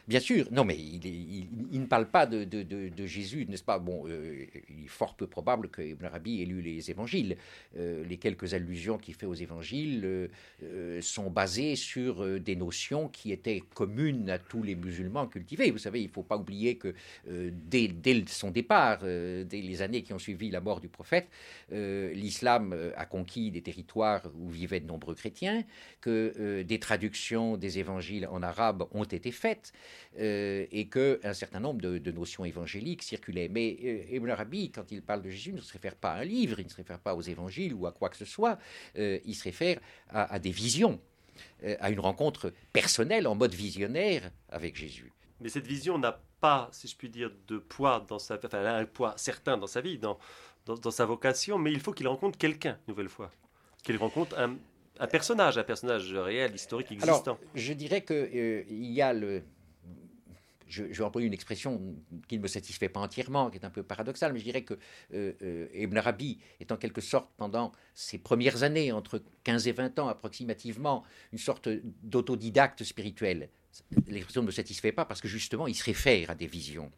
Bien 0.09 0.21
sûr, 0.21 0.47
non, 0.53 0.65
mais 0.65 0.77
il, 0.79 1.81
ne 1.81 1.87
parle 1.87 2.07
pas 2.07 2.27
de, 2.27 3.07
Jésus, 3.07 3.45
n'est-ce 3.49 3.65
pas? 3.65 3.81
Bon, 3.81 4.05
euh, 4.07 4.47
il 4.69 4.85
est 4.85 4.89
fort 4.89 5.17
peu 5.17 5.27
probable 5.27 5.69
que 5.69 5.83
Ibn 5.83 6.05
Arabi 6.05 6.43
ait 6.43 6.45
lu 6.45 6.61
les 6.61 6.93
évangiles. 6.93 7.37
Euh, 7.77 8.05
les 8.05 8.17
quelques 8.17 8.55
allusions 8.55 8.99
qu'il 8.99 9.15
fait 9.15 9.27
aux 9.27 9.35
évangiles 9.35 10.31
euh, 10.63 11.01
sont 11.03 11.29
basées 11.29 11.75
sur 11.75 12.39
des 12.39 12.55
notions 12.55 13.09
qui 13.09 13.33
étaient 13.33 13.65
communes 13.75 14.31
à 14.31 14.39
tous 14.39 14.63
les 14.63 14.77
musulmans 14.77 15.27
cultivés. 15.27 15.73
Vous 15.73 15.79
savez, 15.79 16.01
il 16.03 16.07
ne 16.07 16.13
faut 16.13 16.23
pas 16.23 16.37
oublier 16.37 16.77
que 16.77 16.95
dès, 17.29 17.91
son 18.29 18.53
départ, 18.53 19.01
dès 19.01 19.45
les 19.51 19.83
années 19.83 20.03
qui 20.03 20.13
ont 20.13 20.21
suivi 20.21 20.51
la 20.51 20.61
mort 20.61 20.81
du 20.81 20.89
prophète, 20.89 21.27
l'islam 21.71 22.75
a 22.97 23.07
conquis 23.07 23.51
des 23.51 23.63
territoires 23.63 24.23
où 24.39 24.49
vivaient 24.49 24.81
de 24.81 24.87
nombreux 24.87 25.17
chrétiens, 25.17 25.65
que 26.01 26.63
des 26.63 26.79
traductions 26.79 27.57
des 27.57 27.81
évangiles 27.81 28.29
en 28.31 28.43
arabe 28.43 28.85
ont 28.93 29.05
été 29.05 29.33
faites. 29.33 29.73
Euh, 30.19 30.67
et 30.71 30.89
qu'un 30.89 31.35
certain 31.35 31.61
nombre 31.61 31.81
de, 31.81 32.11
notions 32.11 32.45
évangéliques 32.45 33.03
circulaient. 33.03 33.49
Mais 33.49 33.77
euh, 33.85 34.17
Ibn 34.17 34.31
Arabi, 34.31 34.71
quand 34.71 34.91
il 34.91 35.03
parle 35.03 35.23
de 35.23 35.29
Jésus, 35.29 35.53
ne 35.53 35.61
se 35.61 35.73
réfère 35.73 35.95
pas 35.95 36.13
à 36.13 36.21
un 36.21 36.25
livre, 36.25 36.59
il 36.59 36.65
ne 36.65 36.71
se 36.71 36.77
réfère 36.77 36.99
pas 36.99 37.15
aux 37.15 37.21
évangiles 37.21 37.75
ou 37.75 37.87
à 37.87 37.93
quoi 37.93 38.09
que 38.09 38.17
ce 38.17 38.25
soit, 38.25 38.59
euh, 38.97 39.19
il 39.27 39.35
se 39.35 39.45
réfère 39.45 39.79
à, 40.09 40.39
des 40.39 40.51
visions, 40.51 41.01
à 41.81 41.91
une 41.91 42.01
rencontre 42.01 42.53
personnelle 42.73 43.27
en 43.27 43.35
mode 43.35 43.55
visionnaire 43.55 44.31
avec 44.49 44.77
Jésus. 44.77 45.13
Mais 45.41 45.51
cette 45.51 45.67
vision 45.67 45.99
n'a 45.99 46.19
pas, 46.41 46.69
si 46.73 46.89
je 46.89 46.97
puis 46.97 47.11
dire, 47.11 47.31
de 47.49 47.59
poids 47.59 48.05
dans 48.09 48.19
sa, 48.19 48.37
enfin, 48.37 48.61
elle 48.61 48.67
a 48.67 48.77
un 48.77 48.87
poids 48.87 49.15
certain 49.17 49.59
dans 49.59 49.67
sa 49.67 49.83
vie, 49.83 49.99
dans, 49.99 50.19
dans, 50.65 50.91
sa 50.91 51.05
vocation, 51.05 51.59
mais 51.59 51.73
il 51.73 51.81
faut 51.81 51.93
qu'il 51.93 52.09
rencontre 52.09 52.39
quelqu'un, 52.39 52.79
nouvelle 52.89 53.11
fois, 53.11 53.31
qu'il 53.83 53.97
rencontre 53.99 54.39
un, 54.39 54.57
un, 54.99 55.07
personnage, 55.07 55.59
un 55.59 55.65
personnage 55.65 56.15
réel, 56.15 56.55
historique, 56.55 56.91
existant. 56.93 57.33
Alors, 57.33 57.39
je 57.55 57.73
dirais 57.75 58.03
qu'il 58.03 58.65
il 58.71 58.93
y 58.93 59.03
a 59.03 59.13
le, 59.13 59.43
je, 60.69 60.85
vais 60.85 61.03
employer 61.03 61.27
une 61.27 61.35
expression 61.35 61.81
qui 62.29 62.37
ne 62.37 62.43
me 62.43 62.49
satisfait 62.49 62.89
pas 62.89 63.01
entièrement, 63.01 63.51
qui 63.51 63.59
est 63.59 63.65
un 63.65 63.71
peu 63.71 63.83
paradoxale, 63.83 64.33
mais 64.33 64.39
je 64.39 64.45
dirais 64.45 64.63
que 64.63 64.75
euh, 65.15 65.33
euh, 65.43 65.69
Ibn 65.75 65.97
Arabi 65.97 66.39
est 66.61 66.73
en 66.73 66.77
quelque 66.77 67.01
sorte, 67.01 67.29
pendant 67.37 67.73
ses 67.95 68.19
premières 68.19 68.63
années, 68.63 68.93
entre 68.93 69.23
15 69.45 69.69
et 69.69 69.73
20 69.73 69.99
ans 69.99 70.09
approximativement, 70.09 71.05
une 71.33 71.39
sorte 71.39 71.69
d'autodidacte 72.03 72.85
spirituel. 72.85 73.49
L'expression 74.09 74.43
ne 74.43 74.47
me 74.47 74.53
satisfait 74.53 74.93
pas 74.93 75.05
parce 75.05 75.21
que 75.21 75.29
justement, 75.29 75.67
il 75.67 75.75
se 75.75 75.85
réfère 75.85 76.31
à 76.31 76.35
des 76.35 76.47
visions. 76.47 76.91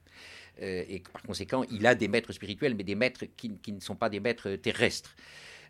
Euh, 0.63 0.85
et 0.89 1.01
par 1.13 1.23
conséquent, 1.23 1.65
il 1.71 1.87
a 1.87 1.95
des 1.95 2.09
maîtres 2.09 2.33
spirituels, 2.33 2.75
mais 2.75 2.85
des 2.85 2.95
maîtres 2.95 3.25
qui 3.37 3.73
ne 3.73 3.81
sont 3.81 3.97
pas 3.97 4.09
des 4.09 4.21
maîtres 4.21 4.55
terrestres. 4.57 5.15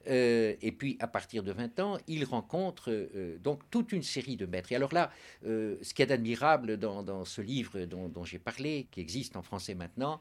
Euh, 0.06 0.54
et 0.62 0.72
puis, 0.72 0.96
à 1.00 1.06
partir 1.06 1.42
de 1.42 1.52
20 1.52 1.80
ans, 1.80 1.98
il 2.06 2.24
rencontre 2.24 2.90
euh, 2.90 3.38
donc 3.38 3.62
toute 3.70 3.92
une 3.92 4.02
série 4.02 4.36
de 4.36 4.46
maîtres. 4.46 4.72
Et 4.72 4.76
alors 4.76 4.94
là, 4.94 5.10
euh, 5.46 5.76
ce 5.82 5.94
qui 5.94 6.02
est 6.02 6.10
admirable 6.10 6.76
dans, 6.76 7.24
ce 7.24 7.40
livre 7.40 7.84
dont, 7.84 8.24
j'ai 8.24 8.38
parlé, 8.38 8.86
qui 8.90 9.00
existe 9.00 9.36
en 9.36 9.42
français 9.42 9.74
maintenant, 9.74 10.20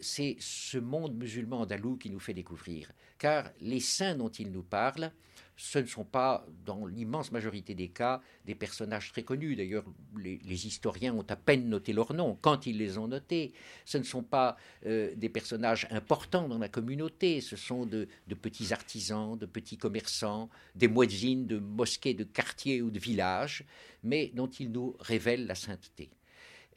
c'est 0.00 0.36
ce 0.38 0.78
monde 0.78 1.16
musulman 1.16 1.60
andalou 1.60 1.96
qui 1.96 2.10
nous 2.10 2.20
fait 2.20 2.34
découvrir. 2.34 2.90
Car 3.18 3.50
les 3.60 3.80
saints 3.80 4.14
dont 4.14 4.28
il 4.28 4.50
nous 4.50 4.62
parle 4.62 5.10
ce 5.56 5.78
ne 5.78 5.86
sont 5.86 6.04
pas, 6.04 6.46
dans 6.64 6.86
l'immense 6.86 7.30
majorité 7.30 7.74
des 7.74 7.88
cas, 7.88 8.20
des 8.44 8.54
personnages 8.54 9.12
très 9.12 9.22
connus. 9.22 9.54
D'ailleurs, 9.54 9.84
les, 10.18 10.66
historiens 10.66 11.14
ont 11.14 11.26
à 11.28 11.36
peine 11.36 11.68
noté 11.68 11.92
leurs 11.92 12.12
noms, 12.12 12.36
quand 12.40 12.66
ils 12.66 12.76
les 12.76 12.98
ont 12.98 13.06
notés. 13.08 13.52
Ce 13.84 13.98
ne 13.98 14.02
sont 14.02 14.22
pas 14.22 14.56
euh, 14.86 15.12
des 15.16 15.28
personnages 15.28 15.86
importants 15.90 16.48
dans 16.48 16.58
la 16.58 16.68
communauté, 16.68 17.40
ce 17.40 17.56
sont 17.56 17.86
de, 17.86 18.08
petits 18.40 18.72
artisans, 18.72 19.38
de 19.38 19.46
petits 19.46 19.78
commerçants, 19.78 20.50
des 20.74 20.88
muezzines 20.88 21.46
de 21.46 21.58
mosquées 21.58 22.14
de 22.14 22.24
quartier 22.24 22.82
ou 22.82 22.90
de 22.90 22.98
villages, 22.98 23.64
mais 24.02 24.32
dont 24.34 24.48
ils 24.48 24.70
nous 24.70 24.96
révèlent 24.98 25.46
la 25.46 25.54
sainteté. 25.54 26.10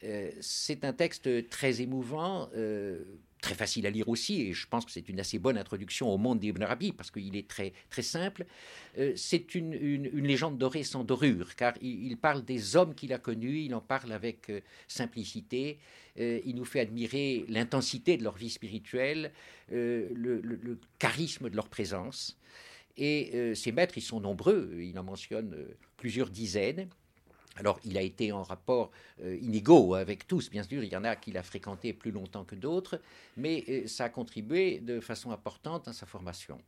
Euh, 0.04 0.30
c'est 0.40 0.84
un 0.84 0.92
texte 0.92 1.48
très 1.48 1.80
émouvant. 1.80 2.48
Euh, 2.54 3.04
très 3.40 3.54
facile 3.54 3.86
à 3.86 3.90
lire 3.90 4.08
aussi, 4.08 4.42
et 4.42 4.52
je 4.52 4.66
pense 4.66 4.84
que 4.84 4.90
c'est 4.90 5.08
une 5.08 5.20
assez 5.20 5.38
bonne 5.38 5.58
introduction 5.58 6.12
au 6.12 6.18
monde 6.18 6.40
d'Ibn 6.40 6.62
Arabi, 6.62 6.92
parce 6.92 7.10
qu'il 7.10 7.36
est 7.36 7.48
très, 7.48 7.72
très 7.90 8.02
simple. 8.02 8.46
Euh, 8.98 9.12
c'est 9.16 9.54
une, 9.54 9.72
une, 9.72 10.26
légende 10.26 10.58
dorée 10.58 10.82
sans 10.82 11.04
dorure, 11.04 11.54
car 11.54 11.74
il, 11.80 12.16
parle 12.16 12.44
des 12.44 12.76
hommes 12.76 12.94
qu'il 12.94 13.12
a 13.12 13.18
connus, 13.18 13.60
il 13.60 13.74
en 13.74 13.80
parle 13.80 14.12
avec 14.12 14.50
euh, 14.50 14.60
simplicité, 14.88 15.78
euh, 16.18 16.40
il 16.44 16.56
nous 16.56 16.64
fait 16.64 16.80
admirer 16.80 17.44
l'intensité 17.48 18.16
de 18.16 18.24
leur 18.24 18.36
vie 18.36 18.50
spirituelle, 18.50 19.32
le, 19.70 20.08
le, 20.14 20.78
charisme 20.98 21.50
de 21.50 21.56
leur 21.56 21.68
présence. 21.68 22.38
Et 22.96 23.54
ces 23.54 23.70
maîtres, 23.70 23.96
ils 23.96 24.02
sont 24.02 24.18
nombreux, 24.18 24.76
il 24.80 24.98
en 24.98 25.04
mentionne 25.04 25.54
plusieurs 25.96 26.30
dizaines. 26.30 26.88
Alors, 27.58 27.80
il 27.84 27.98
a 27.98 28.02
été 28.02 28.30
en 28.30 28.44
rapport 28.44 28.90
euh, 29.22 29.36
inégaux 29.42 29.94
avec 29.94 30.28
tous, 30.28 30.48
bien 30.48 30.62
sûr, 30.62 30.84
il 30.84 30.92
y 30.92 30.96
en 30.96 31.02
a 31.02 31.16
qu'il 31.16 31.36
a 31.36 31.42
fréquenté 31.42 31.92
plus 31.92 32.12
longtemps 32.12 32.44
que 32.44 32.54
d'autres, 32.54 33.00
mais 33.36 33.64
euh, 33.68 33.86
ça 33.88 34.04
a 34.04 34.08
contribué 34.08 34.78
de 34.78 35.00
façon 35.00 35.32
importante 35.32 35.88
à 35.88 35.92
sa 35.92 36.06
formation. 36.06 36.60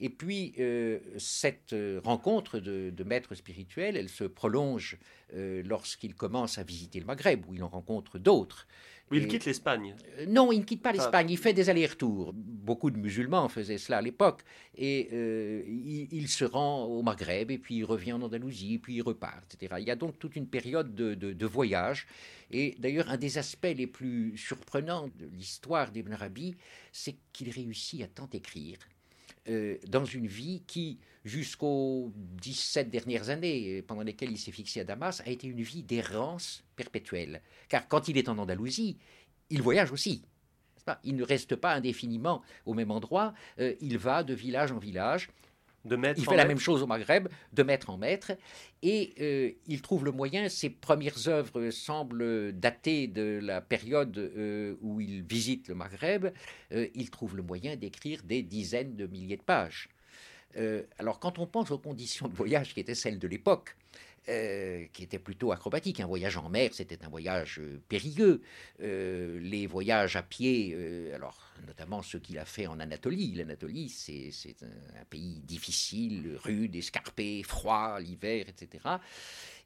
Et 0.00 0.10
puis, 0.10 0.54
euh, 0.58 1.00
cette 1.18 1.74
rencontre 2.04 2.58
de, 2.58 3.04
maîtres 3.04 3.34
spirituels, 3.34 3.96
elle 3.96 4.08
se 4.08 4.24
prolonge 4.24 4.98
lorsqu'il 5.32 6.14
commence 6.14 6.58
à 6.58 6.62
visiter 6.62 7.00
le 7.00 7.06
Maghreb, 7.06 7.44
où 7.48 7.54
il 7.54 7.62
en 7.64 7.68
rencontre 7.68 8.18
d'autres 8.18 8.68
il 9.12 9.28
quitte 9.28 9.44
l'Espagne. 9.44 9.94
Euh, 10.18 10.26
non, 10.26 10.50
il 10.52 10.60
ne 10.60 10.64
quitte 10.64 10.82
pas 10.82 10.92
l'Espagne, 10.92 11.30
il 11.30 11.38
fait 11.38 11.52
des 11.52 11.68
allers-retours. 11.70 12.32
Beaucoup 12.34 12.90
de 12.90 12.96
musulmans 12.96 13.48
faisaient 13.48 13.78
cela 13.78 13.98
à 13.98 14.02
l'époque. 14.02 14.42
Et 14.76 15.08
euh, 15.12 15.62
il, 15.66 16.28
se 16.28 16.44
rend 16.44 16.84
au 16.84 17.02
Maghreb, 17.02 17.50
et 17.50 17.58
puis 17.58 17.76
il 17.76 17.84
revient 17.84 18.14
en 18.14 18.22
Andalousie, 18.22 18.78
puis 18.78 18.94
il 18.94 19.02
repart, 19.02 19.54
etc. 19.54 19.74
Il 19.78 19.86
y 19.86 19.90
a 19.90 19.96
donc 19.96 20.18
toute 20.18 20.36
une 20.36 20.46
période 20.46 20.94
de, 20.94 21.46
voyage. 21.46 22.06
Et 22.50 22.74
d'ailleurs, 22.78 23.10
un 23.10 23.16
des 23.16 23.38
aspects 23.38 23.74
les 23.76 23.86
plus 23.86 24.36
surprenants 24.36 25.08
de 25.18 25.26
l'histoire 25.32 25.90
d'Ibn 25.90 26.12
Arabi, 26.12 26.56
c'est 26.92 27.16
qu'il 27.32 27.50
réussit 27.50 28.02
à 28.02 28.06
tant 28.06 28.28
écrire 28.32 28.78
euh, 29.48 29.76
dans 29.88 30.04
une 30.04 30.26
vie 30.26 30.62
qui, 30.66 30.98
jusqu'aux 31.24 32.12
17 32.16 32.90
dernières 32.90 33.28
années, 33.28 33.82
pendant 33.82 34.02
lesquelles 34.02 34.32
il 34.32 34.38
s'est 34.38 34.52
fixé 34.52 34.80
à 34.80 34.84
Damas, 34.84 35.22
a 35.26 35.30
été 35.30 35.46
une 35.46 35.62
vie 35.62 35.82
d'errance 35.82 36.64
perpétuelle. 36.76 37.42
Car 37.68 37.88
quand 37.88 38.08
il 38.08 38.16
est 38.16 38.28
en 38.28 38.38
Andalousie, 38.38 38.98
il 39.50 39.62
voyage 39.62 39.92
aussi. 39.92 40.22
Il 41.02 41.16
ne 41.16 41.24
reste 41.24 41.56
pas 41.56 41.74
indéfiniment 41.74 42.42
au 42.66 42.74
même 42.74 42.90
endroit, 42.90 43.34
euh, 43.58 43.74
il 43.80 43.98
va 43.98 44.22
de 44.22 44.34
village 44.34 44.72
en 44.72 44.78
village, 44.78 45.30
il 45.90 46.24
fait 46.24 46.36
la 46.36 46.46
même 46.46 46.58
chose 46.58 46.82
au 46.82 46.86
Maghreb, 46.86 47.28
de 47.52 47.62
maître 47.62 47.90
en 47.90 47.96
maître, 47.96 48.32
et 48.82 49.14
euh, 49.20 49.50
il 49.66 49.82
trouve 49.82 50.04
le 50.04 50.12
moyen, 50.12 50.48
ses 50.48 50.70
premières 50.70 51.28
œuvres 51.28 51.70
semblent 51.70 52.52
dater 52.52 53.06
de 53.06 53.40
la 53.42 53.60
période 53.60 54.16
euh, 54.16 54.76
où 54.80 55.00
il 55.00 55.22
visite 55.22 55.68
le 55.68 55.74
Maghreb, 55.74 56.26
euh, 56.72 56.88
il 56.94 57.10
trouve 57.10 57.36
le 57.36 57.42
moyen 57.42 57.76
d'écrire 57.76 58.22
des 58.22 58.42
dizaines 58.42 58.96
de 58.96 59.06
milliers 59.06 59.36
de 59.36 59.42
pages. 59.42 59.88
alors 60.98 61.18
quand 61.18 61.38
on 61.38 61.46
pense 61.46 61.70
aux 61.70 61.78
conditions 61.78 62.28
de 62.28 62.34
voyage 62.34 62.74
qui 62.74 62.80
étaient 62.80 62.94
celles 62.94 63.18
de 63.18 63.28
l'époque, 63.28 63.76
euh, 64.28 64.86
qui 64.94 65.02
était 65.02 65.18
plutôt 65.18 65.52
acrobatique. 65.52 66.00
Un 66.00 66.06
voyage 66.06 66.38
en 66.38 66.48
mer, 66.48 66.70
c'était 66.72 67.04
un 67.04 67.10
voyage 67.10 67.58
euh, 67.58 67.78
périlleux. 67.88 68.40
Euh, 68.80 69.38
les 69.40 69.66
voyages 69.66 70.16
à 70.16 70.22
pied, 70.22 70.74
alors 71.14 71.52
notamment 71.66 72.00
ceux 72.00 72.18
qu'il 72.18 72.38
a 72.38 72.46
fait 72.46 72.66
en 72.66 72.80
Anatolie. 72.80 73.34
L'Anatolie, 73.34 73.90
c'est 73.90 74.32
un, 74.62 75.04
pays 75.10 75.42
difficile, 75.44 76.38
rude, 76.42 76.74
escarpé, 76.74 77.42
froid, 77.42 78.00
l'hiver, 78.00 78.46
etc. 78.48 78.84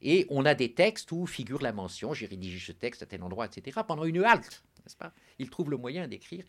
Et 0.01 0.25
on 0.29 0.45
a 0.45 0.55
des 0.55 0.73
textes 0.73 1.11
où 1.13 1.25
figure 1.25 1.61
la 1.61 1.71
mention, 1.71 2.13
j'ai 2.13 2.25
rédigé 2.25 2.59
ce 2.59 2.73
texte 2.73 3.01
à 3.01 3.05
tel 3.05 3.23
endroit, 3.23 3.45
etc., 3.45 3.79
pendant 3.87 4.03
une 4.03 4.23
halte, 4.23 4.63
pas? 4.95 5.13
Il 5.37 5.49
trouve 5.49 5.69
le 5.69 5.77
moyen 5.77 6.07
d'écrire. 6.07 6.43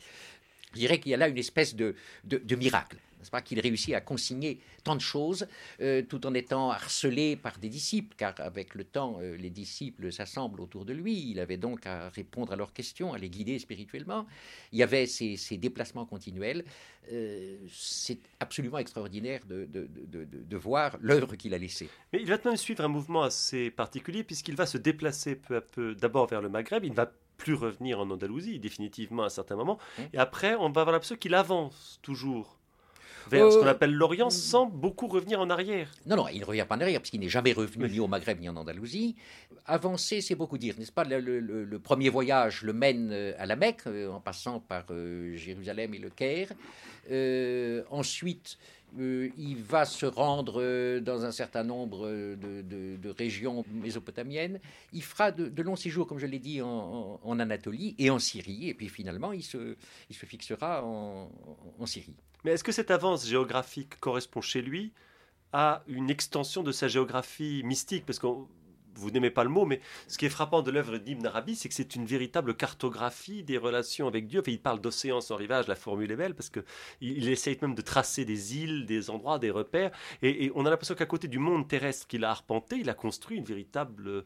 Je 0.72 0.78
dirais 0.78 1.00
qu'il 1.00 1.10
y 1.10 1.14
a 1.14 1.16
là 1.16 1.28
une 1.28 1.38
espèce 1.38 1.74
de, 1.74 1.94
de 2.24 2.56
miracle 2.56 2.96
n'est-ce 3.20 3.30
pas, 3.30 3.42
qu'il 3.42 3.60
réussit 3.60 3.94
à 3.94 4.00
consigner 4.00 4.60
tant 4.82 4.96
de 4.96 5.00
choses 5.00 5.46
euh, 5.80 6.02
tout 6.02 6.26
en 6.26 6.34
étant 6.34 6.70
harcelé 6.70 7.36
par 7.36 7.58
des 7.58 7.68
disciples, 7.68 8.14
car 8.16 8.34
avec 8.38 8.74
le 8.74 8.84
temps, 8.84 9.18
euh, 9.20 9.36
les 9.36 9.50
disciples 9.50 10.10
s'assemblent 10.10 10.60
autour 10.60 10.84
de 10.84 10.92
lui. 10.92 11.30
Il 11.30 11.38
avait 11.38 11.58
donc 11.58 11.86
à 11.86 12.08
répondre 12.08 12.52
à 12.52 12.56
leurs 12.56 12.72
questions, 12.72 13.12
à 13.12 13.18
les 13.18 13.28
guider 13.28 13.58
spirituellement. 13.58 14.26
Il 14.72 14.78
y 14.78 14.82
avait 14.82 15.06
ces, 15.06 15.36
déplacements 15.58 16.06
continuels. 16.06 16.64
Euh, 17.12 17.58
c'est 17.70 18.18
absolument 18.40 18.78
extraordinaire 18.78 19.42
de, 19.46 19.68
de 19.70 20.56
voir 20.56 20.96
l'œuvre 21.00 21.36
qu'il 21.36 21.52
a 21.54 21.58
laissée. 21.58 21.88
Mais 22.12 22.20
il 22.20 22.26
va 22.26 22.38
même 22.44 22.56
suivre 22.56 22.84
un 22.84 22.88
mouvement 22.88 23.22
assez 23.22 23.70
particulier, 23.70 24.24
puisqu'il 24.24 24.56
va 24.56 24.64
se 24.64 24.78
déplacer 24.78 25.36
peu 25.36 25.56
à 25.56 25.60
peu, 25.60 25.94
d'abord 25.94 26.26
vers 26.26 26.40
le 26.40 26.48
Maghreb. 26.48 26.84
Il 26.84 26.94
va 26.94 27.12
plus 27.40 27.54
revenir 27.54 27.98
en 27.98 28.10
Andalousie, 28.10 28.58
définitivement 28.58 29.22
à 29.22 29.26
un 29.26 29.30
certain 29.30 29.56
moment. 29.56 29.78
Mmh. 29.98 30.02
Et 30.12 30.18
après, 30.18 30.54
on 30.54 30.70
va 30.70 30.82
avoir 30.82 30.92
l'impression 30.92 31.16
qu'il 31.16 31.34
avance 31.34 31.98
toujours 32.02 32.60
vers 33.28 33.52
ce 33.52 33.58
qu'on 33.58 33.66
euh, 33.66 33.70
appelle 33.70 33.92
l'Orient 33.92 34.30
sans 34.30 34.66
beaucoup 34.66 35.06
revenir 35.06 35.40
en 35.40 35.50
arrière. 35.50 35.90
Non, 36.06 36.16
non, 36.16 36.28
il 36.28 36.40
ne 36.40 36.44
revient 36.44 36.66
pas 36.68 36.76
en 36.76 36.80
arrière 36.80 37.00
parce 37.00 37.10
qu'il 37.10 37.20
n'est 37.20 37.28
jamais 37.28 37.52
revenu 37.52 37.88
ni 37.88 38.00
au 38.00 38.06
Maghreb 38.06 38.40
ni 38.40 38.48
en 38.48 38.56
Andalousie. 38.56 39.16
Avancer, 39.66 40.20
c'est 40.20 40.34
beaucoup 40.34 40.58
dire, 40.58 40.74
n'est-ce 40.78 40.92
pas? 40.92 41.04
Le, 41.04 41.78
premier 41.78 42.08
voyage 42.08 42.62
le 42.62 42.72
mène 42.72 43.10
euh, 43.12 43.32
à 43.38 43.46
la 43.46 43.56
Mecque 43.56 43.86
euh, 43.86 44.10
en 44.10 44.20
passant 44.20 44.60
par 44.60 44.84
Jérusalem 45.34 45.94
et 45.94 45.98
le 45.98 46.10
Caire. 46.10 46.52
ensuite, 47.90 48.58
il 48.98 49.62
va 49.62 49.84
se 49.84 50.06
rendre 50.06 50.98
dans 51.00 51.24
un 51.24 51.30
certain 51.30 51.62
nombre 51.62 52.08
de, 52.08 53.10
régions 53.10 53.64
mésopotamiennes. 53.72 54.60
Il 54.92 55.02
fera 55.02 55.30
de, 55.30 55.62
longs 55.62 55.76
séjours, 55.76 56.06
comme 56.06 56.18
je 56.18 56.26
l'ai 56.26 56.38
dit, 56.38 56.60
en, 56.62 57.38
Anatolie 57.38 57.94
et 57.98 58.10
en 58.10 58.18
Syrie. 58.18 58.68
Et 58.68 58.74
puis 58.74 58.88
finalement, 58.88 59.32
il 59.32 59.42
se, 59.42 59.76
fixera 60.10 60.84
en 60.84 61.28
Syrie. 61.86 62.16
Mais 62.44 62.52
est-ce 62.52 62.64
que 62.64 62.72
cette 62.72 62.90
avance 62.90 63.26
géographique 63.26 63.98
correspond 64.00 64.40
chez 64.40 64.62
lui 64.62 64.92
à 65.52 65.82
une 65.88 66.10
extension 66.10 66.62
de 66.62 66.72
sa 66.72 66.88
géographie 66.88 67.62
mystique? 67.64 68.06
Parce 68.06 68.18
que 68.18 68.26
vous 68.94 69.10
n'aimez 69.10 69.30
pas 69.30 69.44
le 69.44 69.50
mot, 69.50 69.64
mais 69.64 69.80
ce 70.08 70.18
qui 70.18 70.26
est 70.26 70.30
frappant 70.30 70.62
de 70.62 70.70
l'œuvre 70.70 70.98
d'Ibn 70.98 71.26
Arabi, 71.26 71.56
c'est 71.56 71.68
que 71.68 71.74
c'est 71.74 71.94
une 71.94 72.06
véritable 72.06 72.54
cartographie 72.54 73.42
des 73.42 73.58
relations 73.58 74.06
avec 74.08 74.26
Dieu. 74.26 74.40
Enfin, 74.40 74.52
il 74.52 74.60
parle 74.60 74.80
d'océan 74.80 75.20
sans 75.20 75.36
rivage, 75.36 75.68
la 75.68 75.76
formule 75.76 76.10
est 76.10 76.16
belle, 76.16 76.34
parce 76.34 76.50
qu'il 76.50 76.64
il 77.00 77.28
essaye 77.28 77.58
même 77.62 77.74
de 77.74 77.82
tracer 77.82 78.24
des 78.24 78.56
îles, 78.58 78.86
des 78.86 79.10
endroits, 79.10 79.38
des 79.38 79.50
repères. 79.50 79.90
et 80.22 80.50
on 80.54 80.66
a 80.66 80.70
l'impression 80.70 80.94
qu'à 80.94 81.06
côté 81.06 81.28
du 81.28 81.38
monde 81.38 81.68
terrestre 81.68 82.06
qu'il 82.06 82.24
a 82.24 82.30
arpenté, 82.30 82.76
il 82.76 82.88
a 82.90 82.94
construit 82.94 83.38
une 83.38 83.44
véritable 83.44 84.08
euh, 84.08 84.24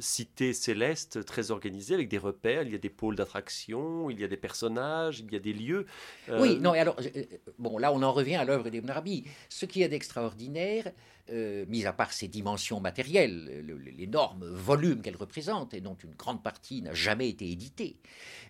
cité 0.00 0.52
céleste 0.52 1.24
très 1.24 1.50
organisée 1.50 1.94
avec 1.94 2.08
des 2.08 2.18
repères, 2.18 2.62
il 2.62 2.72
y 2.72 2.74
a 2.74 2.78
des 2.78 2.90
pôles 2.90 3.16
d'attraction, 3.16 4.10
il 4.10 4.20
y 4.20 4.24
a 4.24 4.28
des 4.28 4.36
personnages, 4.36 5.20
il 5.20 5.32
y 5.32 5.36
a 5.36 5.38
des 5.38 5.52
lieux. 5.52 5.86
Euh, 6.28 6.40
oui, 6.40 6.58
non, 6.58 6.74
et 6.74 6.80
alors, 6.80 6.96
euh, 7.00 7.24
bon, 7.58 7.78
là 7.78 7.92
on 7.92 8.02
en 8.02 8.12
revient 8.12 8.36
à 8.36 8.44
l'œuvre 8.44 8.70
d'Ibn 8.70 8.90
Arabi. 8.90 9.24
Ce 9.48 9.66
qui 9.66 9.82
est 9.82 9.88
d'extraordinaire, 9.88 10.92
mis 11.30 11.84
à 11.84 11.92
part 11.92 12.12
ses 12.12 12.26
dimensions 12.26 12.80
matérielles, 12.80 13.62
l'énorme 13.98 14.46
volume 14.46 15.02
qu'elle 15.02 15.16
représente 15.16 15.74
et 15.74 15.80
dont 15.82 15.96
une 16.02 16.14
grande 16.14 16.42
partie 16.42 16.80
n'a 16.80 16.94
jamais 16.94 17.28
été 17.28 17.50
éditée, 17.50 17.96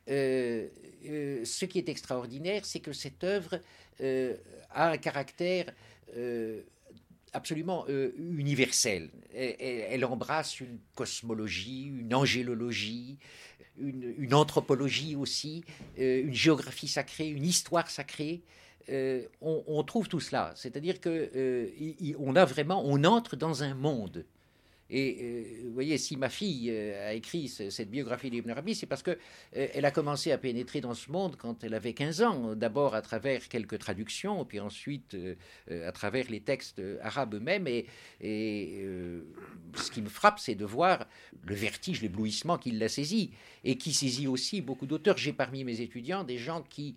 ce 0.06 1.64
qui 1.64 1.78
est 1.78 1.88
extraordinaire, 1.88 2.64
c'est 2.64 2.78
que 2.78 2.92
cette 2.92 3.24
œuvre 3.24 3.58
a 4.00 4.90
un 4.90 4.96
caractère 4.96 5.66
absolument 7.32 7.84
euh, 7.88 8.12
universelle. 8.18 9.10
Elle, 9.34 10.04
embrasse 10.04 10.60
une 10.60 10.78
cosmologie, 10.94 11.84
une 11.84 12.14
angélologie, 12.14 13.18
une, 13.78 14.34
anthropologie 14.34 15.16
aussi, 15.16 15.64
euh, 15.98 16.22
une 16.22 16.34
géographie 16.34 16.88
sacrée, 16.88 17.28
une 17.28 17.44
histoire 17.44 17.90
sacrée. 17.90 18.42
Euh, 18.90 19.26
on, 19.42 19.82
trouve 19.82 20.08
tout 20.08 20.20
cela. 20.20 20.52
C'est-à-dire 20.56 21.00
que 21.00 21.68
a 22.36 22.44
vraiment, 22.46 22.82
on 22.86 23.04
entre 23.04 23.36
dans 23.36 23.62
un 23.62 23.74
monde 23.74 24.24
et 24.90 25.18
euh, 25.20 25.44
vous 25.66 25.74
voyez, 25.74 25.98
si 25.98 26.16
ma 26.16 26.30
fille 26.30 26.70
euh, 26.70 27.10
a 27.10 27.12
écrit 27.12 27.48
cette 27.48 27.90
biographie 27.90 28.30
d'Ibn 28.30 28.50
Arabi, 28.50 28.74
c'est 28.74 28.86
parce 28.86 29.02
qu'elle 29.02 29.18
euh, 29.56 29.82
a 29.82 29.90
commencé 29.90 30.32
à 30.32 30.38
pénétrer 30.38 30.80
dans 30.80 30.94
ce 30.94 31.12
monde 31.12 31.36
quand 31.36 31.62
elle 31.62 31.74
avait 31.74 31.92
15 31.92 32.22
ans. 32.22 32.54
D'abord 32.56 32.94
à 32.94 33.02
travers 33.02 33.48
quelques 33.48 33.78
traductions, 33.78 34.44
puis 34.46 34.60
ensuite 34.60 35.16
à 35.70 35.92
travers 35.92 36.30
les 36.30 36.40
textes 36.40 36.80
arabes 37.02 37.34
eux-mêmes. 37.34 37.66
Et, 37.66 37.86
et 38.20 38.86
ce 39.74 39.90
qui 39.90 40.00
me 40.00 40.08
frappe, 40.08 40.38
c'est 40.38 40.54
de 40.54 40.64
voir 40.64 41.06
le 41.44 41.54
vertige, 41.54 42.00
l'éblouissement 42.00 42.56
qui 42.56 42.70
l'a 42.70 42.88
saisi, 42.88 43.30
et 43.64 43.76
qui 43.76 43.92
saisit 43.92 44.26
aussi 44.26 44.62
beaucoup 44.62 44.86
d'auteurs. 44.86 45.18
J'ai 45.18 45.32
parmi 45.32 45.64
mes 45.64 45.80
étudiants 45.80 46.24
des 46.24 46.38
gens 46.38 46.62
qui 46.62 46.96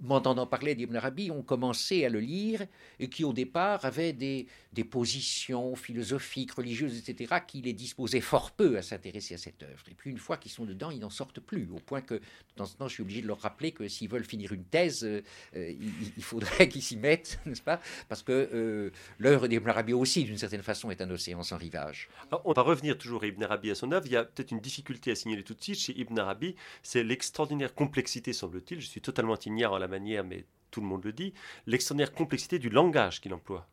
m'entendant 0.00 0.46
parler 0.46 0.74
d'Ibn 0.74 0.96
Arabi, 0.96 1.30
ont 1.30 1.42
commencé 1.42 2.04
à 2.04 2.08
le 2.08 2.20
lire 2.20 2.66
et 2.98 3.08
qui 3.08 3.24
au 3.24 3.32
départ 3.32 3.84
avaient 3.84 4.12
des, 4.12 4.46
des 4.72 4.84
positions 4.84 5.74
philosophiques, 5.74 6.52
religieuses, 6.52 6.98
etc., 6.98 7.34
qui 7.46 7.62
les 7.62 7.72
disposaient 7.72 8.20
fort 8.20 8.50
peu 8.52 8.76
à 8.76 8.82
s'intéresser 8.82 9.34
à 9.34 9.38
cette 9.38 9.62
œuvre. 9.62 9.84
Et 9.90 9.94
puis 9.94 10.10
une 10.10 10.18
fois 10.18 10.36
qu'ils 10.36 10.52
sont 10.52 10.64
dedans, 10.64 10.90
ils 10.90 11.00
n'en 11.00 11.10
sortent 11.10 11.40
plus, 11.40 11.68
au 11.72 11.78
point 11.78 12.00
que 12.00 12.20
temps 12.60 12.64
en 12.64 12.76
temps, 12.76 12.88
je 12.88 12.94
suis 12.94 13.02
obligé 13.02 13.22
de 13.22 13.26
leur 13.26 13.40
rappeler 13.40 13.72
que 13.72 13.88
s'ils 13.88 14.08
veulent 14.08 14.24
finir 14.24 14.52
une 14.52 14.64
thèse, 14.64 15.04
euh, 15.04 15.22
euh, 15.56 15.72
il, 16.16 16.22
faudrait 16.22 16.68
qu'ils 16.70 16.82
s'y 16.82 16.96
mettent, 16.96 17.40
n'est-ce 17.46 17.62
pas? 17.62 17.80
Parce 18.08 18.22
que 18.22 18.32
euh, 18.32 18.90
l'œuvre 19.18 19.48
d'Ibn 19.48 19.68
Arabi 19.68 19.92
aussi, 19.92 20.24
d'une 20.24 20.38
certaine 20.38 20.62
façon, 20.62 20.90
est 20.90 21.00
un 21.00 21.10
océan 21.10 21.42
sans 21.42 21.56
rivage. 21.56 22.08
on 22.44 22.52
va 22.52 22.62
revenir 22.62 22.98
toujours 22.98 23.22
à 23.22 23.26
Ibn 23.26 23.42
Arabi 23.44 23.70
à 23.70 23.74
son 23.74 23.90
œuvre. 23.92 24.06
Il 24.06 24.12
y 24.12 24.16
a 24.16 24.24
peut-être 24.24 24.50
une 24.50 24.60
difficulté 24.60 25.10
à 25.10 25.14
signaler 25.14 25.42
tout 25.42 25.54
de 25.54 25.62
suite 25.62 25.78
chez 25.78 25.98
Ibn 25.98 26.18
Arabi, 26.18 26.54
c'est 26.82 27.02
l'extraordinaire 27.02 27.74
complexité, 27.74 28.32
semble-t-il. 28.32 28.80
Je 28.80 28.86
suis 28.86 29.00
totalement 29.00 29.38
ignare 29.44 29.72
en 29.72 29.78
la 29.78 29.88
manière, 29.90 30.24
mais 30.24 30.44
tout 30.70 30.80
le 30.80 30.86
monde 30.86 31.04
le 31.04 31.12
dit, 31.12 31.34
l'extraordinaire 31.66 32.12
complexité 32.12 32.58
du 32.58 32.70
langage 32.70 33.20
qu'il 33.20 33.34
emploie. 33.34 33.66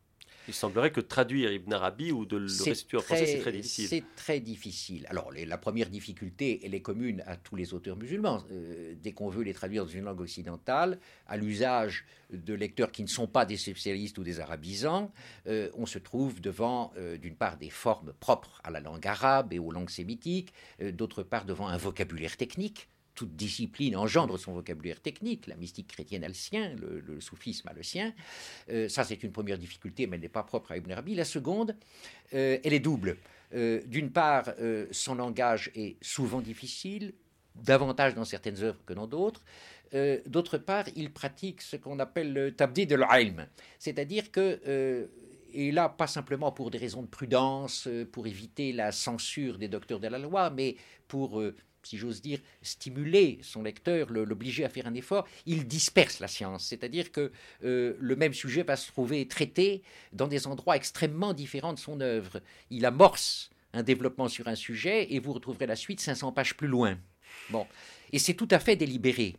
Il 0.48 0.54
semblerait 0.54 0.90
que 0.90 1.02
traduire 1.02 1.52
Ibn 1.52 1.74
Arabi 1.74 2.10
ou 2.10 2.24
de 2.24 2.38
le 2.38 2.46
restituer 2.64 2.96
en 2.96 3.02
français, 3.02 3.26
c'est 3.26 3.40
très 3.40 3.52
difficile. 3.52 3.86
C'est 3.86 4.04
très 4.16 4.40
difficile. 4.40 5.06
Alors, 5.10 5.30
la 5.30 5.58
première 5.58 5.90
difficulté, 5.90 6.60
elle 6.64 6.74
est 6.74 6.80
commune 6.80 7.22
à 7.26 7.36
tous 7.36 7.54
les 7.54 7.74
auteurs 7.74 7.96
musulmans. 7.96 8.42
Euh, 8.50 8.94
dès 8.96 9.12
qu'on 9.12 9.28
veut 9.28 9.44
les 9.44 9.52
traduire 9.52 9.84
dans 9.84 9.90
une 9.90 10.04
langue 10.04 10.22
occidentale, 10.22 10.98
à 11.26 11.36
l'usage 11.36 12.06
de 12.32 12.54
lecteurs 12.54 12.90
qui 12.92 13.02
ne 13.02 13.08
sont 13.08 13.26
pas 13.26 13.44
des 13.44 13.58
spécialistes 13.58 14.16
ou 14.16 14.24
des 14.24 14.40
arabisants, 14.40 15.12
euh, 15.48 15.68
on 15.74 15.84
se 15.84 15.98
trouve 15.98 16.40
devant, 16.40 16.92
euh, 16.96 17.18
d'une 17.18 17.36
part, 17.36 17.58
des 17.58 17.70
formes 17.70 18.14
propres 18.18 18.62
à 18.64 18.70
la 18.70 18.80
langue 18.80 19.06
arabe 19.06 19.52
et 19.52 19.58
aux 19.58 19.70
langues 19.70 19.90
sémitiques, 19.90 20.54
d'autre 20.80 21.22
part, 21.22 21.44
devant 21.44 21.68
un 21.68 21.76
vocabulaire 21.76 22.38
technique 22.38 22.88
toute 23.18 23.34
discipline 23.34 23.96
engendre 23.96 24.38
son 24.38 24.52
vocabulaire 24.52 25.00
technique. 25.00 25.48
La 25.48 25.56
mystique 25.56 25.88
chrétienne 25.88 26.22
a 26.22 26.28
le 26.28 26.34
sien, 26.34 26.76
le, 26.76 27.20
soufisme 27.20 27.66
a 27.66 27.72
le 27.72 27.82
sien. 27.82 28.14
Euh, 28.70 28.88
ça, 28.88 29.02
c'est 29.02 29.24
une 29.24 29.32
première 29.32 29.58
difficulté, 29.58 30.06
mais 30.06 30.14
elle 30.14 30.22
n'est 30.22 30.28
pas 30.28 30.44
propre 30.44 30.70
à 30.70 30.76
Ibn 30.76 30.92
Arabi. 30.92 31.16
La 31.16 31.24
seconde, 31.24 31.74
euh, 32.32 32.58
elle 32.62 32.72
est 32.72 32.78
double. 32.78 33.16
Euh, 33.54 33.82
d'une 33.86 34.12
part, 34.12 34.52
son 34.92 35.16
langage 35.16 35.72
est 35.74 35.96
souvent 36.00 36.40
difficile, 36.40 37.12
davantage 37.56 38.14
dans 38.14 38.24
certaines 38.24 38.62
œuvres 38.62 38.84
que 38.86 38.92
dans 38.92 39.08
d'autres. 39.08 39.42
D'autre 40.26 40.58
part, 40.58 40.84
il 40.94 41.10
pratique 41.10 41.60
ce 41.60 41.74
qu'on 41.74 41.98
appelle 41.98 42.32
le 42.32 42.54
tabdi 42.54 42.86
de 42.86 42.94
l'ilm, 42.94 43.46
c'est-à-dire 43.78 44.30
que 44.30 45.08
et 45.54 45.72
là, 45.72 45.88
pas 45.88 46.06
simplement 46.06 46.52
pour 46.52 46.70
des 46.70 46.76
raisons 46.76 47.00
de 47.00 47.06
prudence, 47.06 47.88
pour 48.12 48.26
éviter 48.26 48.74
la 48.74 48.92
censure 48.92 49.56
des 49.56 49.68
docteurs 49.68 49.98
de 49.98 50.06
la 50.06 50.18
loi, 50.18 50.50
mais 50.50 50.76
pour 51.08 51.42
si 51.82 51.96
j'ose 51.96 52.20
dire, 52.20 52.40
stimuler 52.62 53.38
son 53.42 53.62
lecteur, 53.62 54.10
l'obliger 54.10 54.64
à 54.64 54.68
faire 54.68 54.86
un 54.86 54.94
effort, 54.94 55.26
il 55.46 55.66
disperse 55.66 56.20
la 56.20 56.28
science. 56.28 56.66
C'est-à-dire 56.66 57.12
que 57.12 57.32
euh, 57.64 57.96
le 57.98 58.16
même 58.16 58.34
sujet 58.34 58.62
va 58.62 58.76
se 58.76 58.88
trouver 58.88 59.26
traité 59.26 59.82
dans 60.12 60.28
des 60.28 60.46
endroits 60.46 60.76
extrêmement 60.76 61.34
différents 61.34 61.72
de 61.72 61.78
son 61.78 62.00
œuvre. 62.00 62.40
Il 62.70 62.84
amorce 62.86 63.50
un 63.72 63.82
développement 63.82 64.28
sur 64.28 64.48
un 64.48 64.54
sujet 64.54 65.12
et 65.12 65.18
vous 65.18 65.32
retrouverez 65.32 65.66
la 65.66 65.76
suite 65.76 66.00
500 66.00 66.32
pages 66.32 66.56
plus 66.56 66.68
loin. 66.68 66.98
Bon. 67.50 67.66
Et 68.12 68.18
c'est 68.18 68.34
tout 68.34 68.48
à 68.50 68.58
fait 68.58 68.76
délibéré. 68.76 69.36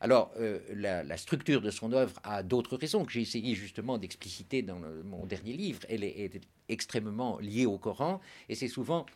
Alors, 0.00 0.30
euh, 0.38 0.60
la, 0.74 1.16
structure 1.16 1.60
de 1.60 1.70
son 1.70 1.92
œuvre 1.92 2.20
a 2.22 2.42
d'autres 2.42 2.76
raisons 2.76 3.04
que 3.04 3.12
j'ai 3.12 3.22
essayé 3.22 3.54
justement 3.54 3.96
d'expliciter 3.96 4.62
dans 4.62 4.78
mon 5.04 5.24
dernier 5.24 5.54
livre. 5.54 5.80
Elle 5.88 6.04
est, 6.04 6.40
extrêmement 6.68 7.38
liée 7.38 7.64
au 7.64 7.78
Coran 7.78 8.20
et 8.48 8.56
c'est 8.56 8.68
souvent 8.68 9.06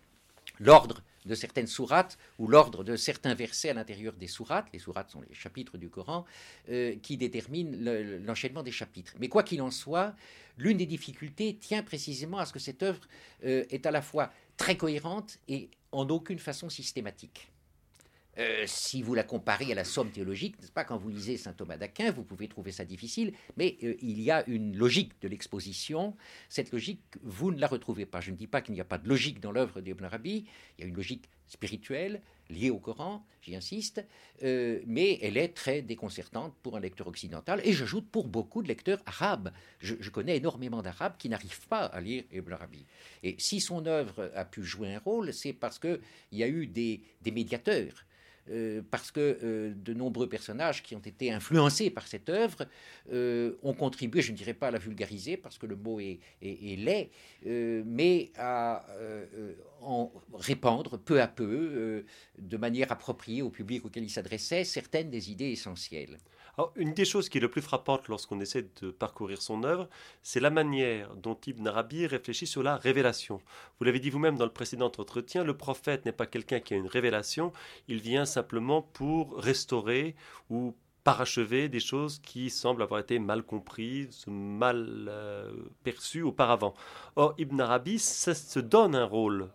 l'ordre 0.61 1.03
de 1.27 1.35
certaines 1.35 1.67
sourates 1.67 2.19
ou 2.39 2.47
l'ordre 2.47 2.85
de 2.85 2.97
certains 2.97 3.35
versets 3.35 3.71
à 3.71 3.75
l'intérieur 3.75 4.15
des 4.15 4.27
sourates, 4.27 4.69
les 4.73 4.79
sourates 4.79 5.11
sont 5.11 5.21
les 5.21 5.35
chapitres 5.35 5.79
du 5.79 5.89
Coran, 5.89 6.25
euh, 6.69 6.97
qui 7.03 7.17
déterminent 7.17 7.77
l'enchaînement 8.25 8.63
des 8.63 8.73
chapitres. 8.73 9.15
Mais 9.19 9.29
quoi 9.29 9.43
qu'il 9.43 9.63
en 9.63 9.71
soit, 9.71 10.15
l'une 10.57 10.79
des 10.79 10.87
difficultés 10.87 11.57
tient 11.57 11.83
précisément 11.83 12.39
à 12.39 12.47
ce 12.47 12.53
que 12.53 12.59
cette 12.59 12.83
œuvre 12.83 13.01
euh, 13.45 13.65
est 13.71 13.87
à 13.87 13.91
la 13.91 14.03
fois 14.03 14.33
très 14.57 14.77
cohérente 14.77 15.39
et 15.49 15.71
en 15.93 16.09
aucune 16.09 16.39
façon 16.39 16.69
systématique. 16.69 17.51
Euh, 18.39 18.65
si 18.67 19.03
vous 19.03 19.15
la 19.15 19.25
comparez 19.25 19.73
à 19.73 19.75
la 19.75 19.85
somme 19.85 20.11
théologique, 20.11 20.59
n'est-ce 20.61 20.71
pas, 20.71 20.85
quand 20.85 20.97
vous 20.97 21.09
lisez 21.09 21.37
saint 21.37 21.53
Thomas 21.53 21.77
d'Aquin, 21.77 22.13
vous 22.13 22.23
pouvez 22.23 22.47
trouver 22.49 22.71
ça 22.71 22.85
difficile, 22.85 23.33
mais 23.57 23.77
euh, 23.83 23.97
il 24.01 24.21
y 24.21 24.31
a 24.31 24.49
une 24.49 24.77
logique 24.77 25.21
de 25.21 25.29
l'exposition. 25.29 26.17
Cette 26.49 26.73
logique, 26.73 27.03
vous 27.23 27.51
ne 27.51 27.61
la 27.61 27.67
retrouvez 27.67 28.07
pas. 28.07 28.21
Je 28.21 28.31
ne 28.31 28.37
dis 28.37 28.47
pas 28.47 28.61
qu'il 28.63 28.75
n'y 28.75 28.81
a 28.81 28.85
pas 28.85 28.99
de 28.99 29.09
logique 29.09 29.41
dans 29.41 29.51
l'œuvre 29.51 29.81
d'Ibn 29.81 30.05
Arabi, 30.05 30.47
il 30.79 30.83
y 30.83 30.85
a 30.85 30.89
une 30.89 30.95
logique 30.95 31.29
spirituelle 31.49 32.23
liée 32.49 32.71
au 32.71 32.79
Coran, 32.79 33.27
j'y 33.43 33.57
insiste, 33.57 34.05
euh, 34.45 34.81
mais 34.87 35.19
elle 35.23 35.37
est 35.37 35.49
très 35.49 35.83
déconcertante 35.83 36.55
pour 36.63 36.77
un 36.77 36.81
lecteur 36.81 37.09
occidental, 37.09 37.61
et 37.65 37.73
j'ajoute 37.73 38.09
pour 38.09 38.29
beaucoup 38.29 38.63
de 38.63 38.69
lecteurs 38.69 39.03
arabes. 39.07 39.53
Je, 39.81 40.11
connais 40.11 40.37
énormément 40.37 40.83
d'arabes 40.83 41.17
qui 41.19 41.29
n'arrivent 41.29 41.67
pas 41.69 41.85
à 41.87 42.01
lire 42.01 42.25
Ibn 42.33 42.53
Arabi. 42.53 42.87
Et 43.23 43.35
si 43.39 43.61
son 43.61 43.87
œuvre 43.87 44.31
a 44.35 44.45
pu 44.45 44.63
jouer 44.65 44.95
un 44.95 44.99
rôle, 45.01 45.33
c'est 45.33 45.53
parce 45.53 45.79
qu'il 45.79 46.01
y 46.33 46.43
a 46.45 46.49
eu 46.49 46.67
des 46.69 47.03
médiateurs 47.27 48.05
euh, 48.51 48.83
parce 48.91 49.13
que 49.13 49.39
euh, 49.43 49.73
de 49.77 49.95
nombreux 49.95 50.29
personnages 50.29 50.83
qui 50.83 50.97
ont 50.97 51.01
été 51.01 51.33
influencés 51.33 51.89
par 51.91 52.09
cette 52.09 52.29
œuvre 52.29 52.67
euh, 53.13 53.55
ont 53.63 53.75
contribué, 53.75 54.23
je 54.23 54.33
ne 54.33 54.37
dirais 54.37 54.55
pas 54.55 54.69
à 54.69 54.71
la 54.73 54.79
vulgariser 54.79 55.37
parce 55.37 55.57
que 55.57 55.67
le 55.67 55.77
mot 55.77 56.01
est, 56.01 56.19
est, 56.43 56.77
laid, 56.77 57.11
mais 57.45 58.33
à 58.37 58.85
en 59.83 60.13
répandre 60.35 60.99
peu 60.99 61.21
à 61.21 61.29
peu, 61.29 62.05
de 62.39 62.57
manière 62.57 62.91
appropriée 62.93 63.43
au 63.43 63.51
public 63.51 63.85
auquel 63.85 64.05
il 64.05 64.11
s'adressait, 64.11 64.65
certaines 64.65 65.11
des 65.11 65.31
idées 65.31 65.51
essentielles 65.51 66.19
une 66.77 66.95
des 66.95 67.05
choses 67.05 67.29
qui 67.29 67.39
est 67.39 67.41
le 67.41 67.51
plus 67.51 67.63
frappante 67.63 68.09
lorsqu'on 68.09 68.41
essaie 68.41 68.67
de 68.81 68.91
parcourir 68.91 69.43
son 69.43 69.63
œuvre, 69.65 69.89
c'est 70.23 70.41
la 70.41 70.51
manière 70.51 71.15
dont 71.17 71.39
Ibn 71.47 71.67
Arabi 71.67 72.07
réfléchit 72.07 72.47
sur 72.47 72.63
la 72.63 72.77
révélation. 72.77 73.41
Vous 73.79 73.85
l'avez 73.85 74.01
dit 74.01 74.11
vous-même 74.11 74.37
dans 74.37 74.45
le 74.45 74.53
précédent 74.53 74.93
entretien, 74.99 75.45
le 75.45 75.57
prophète 75.57 76.05
n'est 76.05 76.13
pas 76.13 76.27
quelqu'un 76.27 76.61
qui 76.61 76.75
a 76.75 76.77
une 76.77 76.87
révélation, 76.87 77.53
il 77.89 78.01
vient 78.01 78.25
simplement 78.25 78.83
pour 78.83 79.37
restaurer 79.37 80.17
ou 80.49 80.75
parachever 81.05 81.69
des 81.69 81.81
choses 81.81 82.19
qui 82.19 82.51
semblent 82.51 82.83
avoir 82.83 83.01
été 83.01 83.19
mal 83.19 83.43
comprises, 83.43 84.25
mal 84.27 85.07
euh, 85.09 85.53
perçues 85.83 86.23
auparavant. 86.23 86.75
Or, 87.17 87.35
Ibn 87.39 87.61
Arabi 87.61 87.99
se 87.99 88.61
donne 88.61 88.95
un 88.95 89.07
rôle 89.07 89.51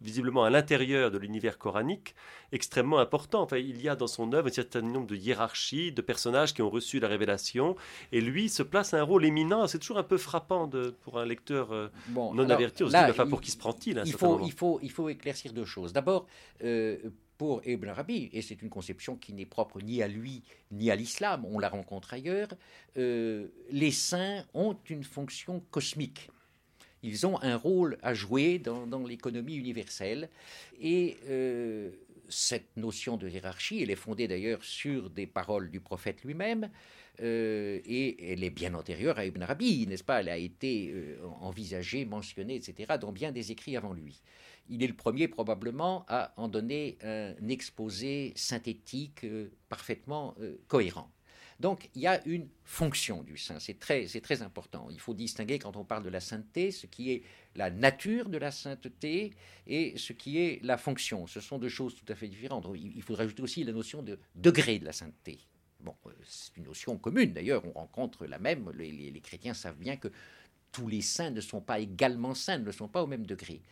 visiblement 0.00 0.44
à 0.44 0.50
l'intérieur 0.50 1.10
de 1.10 1.18
l'univers 1.18 1.58
coranique, 1.58 2.14
extrêmement 2.52 2.98
important. 2.98 3.42
Enfin, 3.42 3.58
il 3.58 3.80
y 3.80 3.88
a 3.88 3.96
dans 3.96 4.06
son 4.06 4.32
œuvre 4.32 4.48
un 4.48 4.52
certain 4.52 4.80
nombre 4.80 5.06
de 5.06 5.16
hiérarchies, 5.16 5.92
de 5.92 6.02
personnages 6.02 6.54
qui 6.54 6.62
ont 6.62 6.70
reçu 6.70 7.00
la 7.00 7.08
révélation, 7.08 7.76
et 8.12 8.20
lui 8.20 8.48
se 8.48 8.62
place 8.62 8.94
à 8.94 8.98
un 8.98 9.02
rôle 9.02 9.24
éminent. 9.24 9.66
C'est 9.66 9.78
toujours 9.78 9.98
un 9.98 10.04
peu 10.04 10.18
frappant 10.18 10.66
de, 10.66 10.94
pour 11.02 11.18
un 11.18 11.26
lecteur 11.26 11.72
euh, 11.72 11.88
non 12.14 12.48
averti, 12.48 12.84
enfin, 12.84 13.26
pour 13.26 13.40
qui 13.40 13.50
se 13.50 13.58
prend-il 13.58 14.02
il, 14.04 14.12
faut, 14.12 14.40
il, 14.44 14.52
faut, 14.52 14.78
il 14.82 14.90
faut 14.90 15.08
éclaircir 15.08 15.52
deux 15.52 15.64
choses. 15.64 15.92
D'abord, 15.92 16.26
euh, 16.62 16.96
pour 17.38 17.62
Ibn 17.64 17.88
Arabi, 17.88 18.28
et 18.32 18.42
c'est 18.42 18.60
une 18.62 18.68
conception 18.68 19.16
qui 19.16 19.32
n'est 19.32 19.46
propre 19.46 19.80
ni 19.80 20.02
à 20.02 20.08
lui 20.08 20.42
ni 20.72 20.90
à 20.90 20.96
l'islam, 20.96 21.46
on 21.46 21.58
la 21.58 21.68
rencontre 21.68 22.12
ailleurs, 22.12 22.48
euh, 22.96 23.46
les 23.70 23.92
saints 23.92 24.44
ont 24.54 24.76
une 24.90 25.04
fonction 25.04 25.62
cosmique 25.70 26.30
ils 27.02 27.26
ont 27.26 27.40
un 27.42 27.56
rôle 27.56 27.98
à 28.02 28.14
jouer 28.14 28.58
dans, 28.58 29.06
l'économie 29.06 29.54
universelle. 29.54 30.28
Et 30.80 31.16
euh, 31.28 31.90
cette 32.28 32.76
notion 32.76 33.16
de 33.16 33.28
hiérarchie, 33.28 33.82
elle 33.82 33.90
est 33.90 33.96
fondée 33.96 34.28
d'ailleurs 34.28 34.62
sur 34.64 35.10
des 35.10 35.26
paroles 35.26 35.70
du 35.70 35.80
prophète 35.80 36.22
lui-même. 36.24 36.70
Euh, 37.20 37.80
et 37.84 38.32
elle 38.32 38.44
est 38.44 38.50
bien 38.50 38.74
antérieure 38.74 39.18
à 39.18 39.24
Ibn 39.26 39.42
Arabi, 39.42 39.86
n'est-ce 39.88 40.04
pas? 40.04 40.20
Elle 40.20 40.28
a 40.28 40.36
été 40.36 40.92
euh, 40.92 41.18
envisagée, 41.40 42.04
mentionnée, 42.04 42.54
etc., 42.54 42.94
dans 43.00 43.10
bien 43.10 43.32
des 43.32 43.50
écrits 43.50 43.76
avant 43.76 43.92
lui. 43.92 44.20
Il 44.68 44.82
est 44.82 44.86
le 44.86 44.94
premier 44.94 45.26
probablement 45.28 46.04
à 46.08 46.32
en 46.36 46.46
donner 46.46 46.98
un 47.02 47.48
exposé 47.48 48.34
synthétique 48.36 49.24
parfaitement 49.70 50.34
cohérent. 50.66 51.10
Donc 51.60 51.90
il 51.94 52.02
y 52.02 52.06
a 52.06 52.24
une 52.26 52.48
fonction 52.64 53.22
du 53.22 53.36
saint, 53.36 53.58
c'est 53.58 53.78
très, 53.78 54.06
très 54.06 54.42
important. 54.42 54.88
Il 54.90 55.00
faut 55.00 55.14
distinguer 55.14 55.58
quand 55.58 55.76
on 55.76 55.84
parle 55.84 56.04
de 56.04 56.08
la 56.08 56.20
sainteté 56.20 56.70
ce 56.70 56.86
qui 56.86 57.10
est 57.10 57.22
la 57.56 57.70
nature 57.70 58.28
de 58.28 58.38
la 58.38 58.52
sainteté 58.52 59.34
et 59.66 59.96
ce 59.96 60.12
qui 60.12 60.38
est 60.38 60.60
la 60.62 60.78
fonction. 60.78 61.26
Ce 61.26 61.40
sont 61.40 61.58
deux 61.58 61.68
choses 61.68 61.96
tout 61.96 62.10
à 62.12 62.14
fait 62.14 62.28
différentes. 62.28 62.66
Il 62.76 63.02
faudrait 63.02 63.24
ajouter 63.24 63.42
aussi 63.42 63.64
la 63.64 63.72
notion 63.72 64.02
de 64.02 64.18
degré 64.36 64.78
de 64.78 64.84
la 64.84 64.92
sainteté. 64.92 65.38
Bon, 65.80 65.94
euh, 66.06 66.10
c'est 66.24 66.56
une 66.56 66.64
notion 66.64 66.96
commune 66.98 67.32
d'ailleurs, 67.32 67.64
on 67.64 67.72
rencontre 67.72 68.26
la 68.26 68.38
même, 68.38 68.70
les 68.72 69.20
chrétiens 69.20 69.54
savent 69.54 69.78
bien 69.78 69.96
que 69.96 70.08
tous 70.72 70.88
les 70.88 71.00
saints 71.02 71.30
ne 71.30 71.40
sont 71.40 71.60
pas 71.60 71.78
également 71.78 72.34
saints, 72.34 72.58
ne 72.58 72.70
sont 72.70 72.88
pas 72.88 73.02
au 73.02 73.06
même 73.06 73.26
degré. 73.26 73.62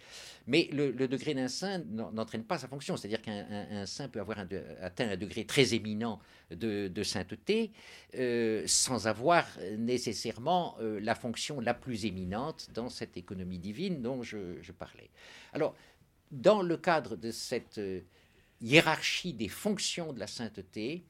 Mais 0.47 0.69
le, 0.73 0.93
degré 0.93 1.35
d'un 1.35 1.49
saint 1.49 1.79
n'entraîne 1.79 2.45
pas 2.45 2.59
sa 2.59 2.69
fonction. 2.69 2.97
C'est-à-dire 2.97 3.21
qu'un 3.21 3.85
saint 3.87 4.09
peut 4.09 4.21
avoir 4.21 4.39
atteint 4.81 5.11
un 5.11 5.17
degré 5.17 5.45
très 5.45 5.75
éminent 5.75 6.21
de, 6.51 7.03
sainteté 7.03 7.73
euh, 8.15 8.63
sans 8.67 9.09
avoir 9.09 9.47
nécessairement 9.77 10.77
euh, 10.81 11.01
la 11.01 11.15
fonction 11.15 11.61
la 11.61 11.75
plus 11.75 12.07
éminente 12.07 12.69
dans 12.75 12.89
cette 12.89 13.17
économie 13.17 13.59
divine 13.59 14.03
dont 14.03 14.23
je, 14.23 14.73
parlais. 14.73 15.11
Alors, 15.53 15.75
dans 16.31 16.63
le 16.63 16.77
cadre 16.77 17.17
de 17.17 17.31
cette 17.33 17.79
euh, 17.79 18.01
hiérarchie 18.61 19.33
des 19.33 19.49
fonctions 19.49 20.13
de 20.13 20.21
la 20.21 20.29
sainteté, 20.29 21.05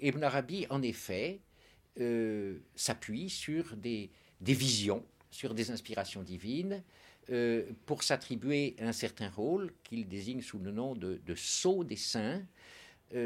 Ibn 0.00 0.24
Arabi, 0.24 0.66
en 0.70 0.82
effet, 0.82 1.40
s'appuie 2.74 3.28
sur 3.28 3.76
des, 3.76 4.10
des, 4.40 4.54
visions, 4.54 5.04
sur 5.32 5.52
des 5.54 5.72
inspirations 5.72 6.22
divines, 6.22 6.82
pour 7.86 8.02
s'attribuer 8.02 8.76
un 8.78 8.92
certain 8.92 9.30
rôle 9.30 9.72
qu'il 9.82 10.06
désigne 10.08 10.42
sous 10.42 10.58
le 10.58 10.70
nom 10.70 10.94
de, 10.94 11.20
de 11.24 11.34
sceau 11.34 11.84
des 11.84 11.96
saints. 11.96 12.42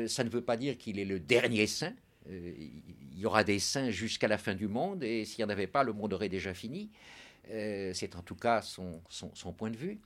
ça 0.06 0.22
ne 0.22 0.28
veut 0.28 0.42
pas 0.42 0.56
dire 0.56 0.78
qu'il 0.78 0.98
est 0.98 1.04
le 1.04 1.18
dernier 1.18 1.66
saint, 1.66 1.94
il 2.28 3.18
y 3.18 3.26
aura 3.26 3.44
des 3.44 3.58
saints 3.58 3.90
jusqu'à 3.90 4.28
la 4.28 4.38
fin 4.38 4.54
du 4.54 4.68
monde, 4.68 5.02
et 5.02 5.24
s'il 5.24 5.44
n'y 5.44 5.50
en 5.50 5.52
avait 5.52 5.66
pas, 5.66 5.82
le 5.82 5.92
monde 5.92 6.12
aurait 6.12 6.28
déjà 6.28 6.54
fini. 6.54 6.90
Euh, 7.50 7.92
c'est 7.94 8.16
en 8.16 8.22
tout 8.22 8.34
cas 8.34 8.62
son, 8.62 9.00
point 9.56 9.70
de 9.70 9.76
vue. 9.76 9.98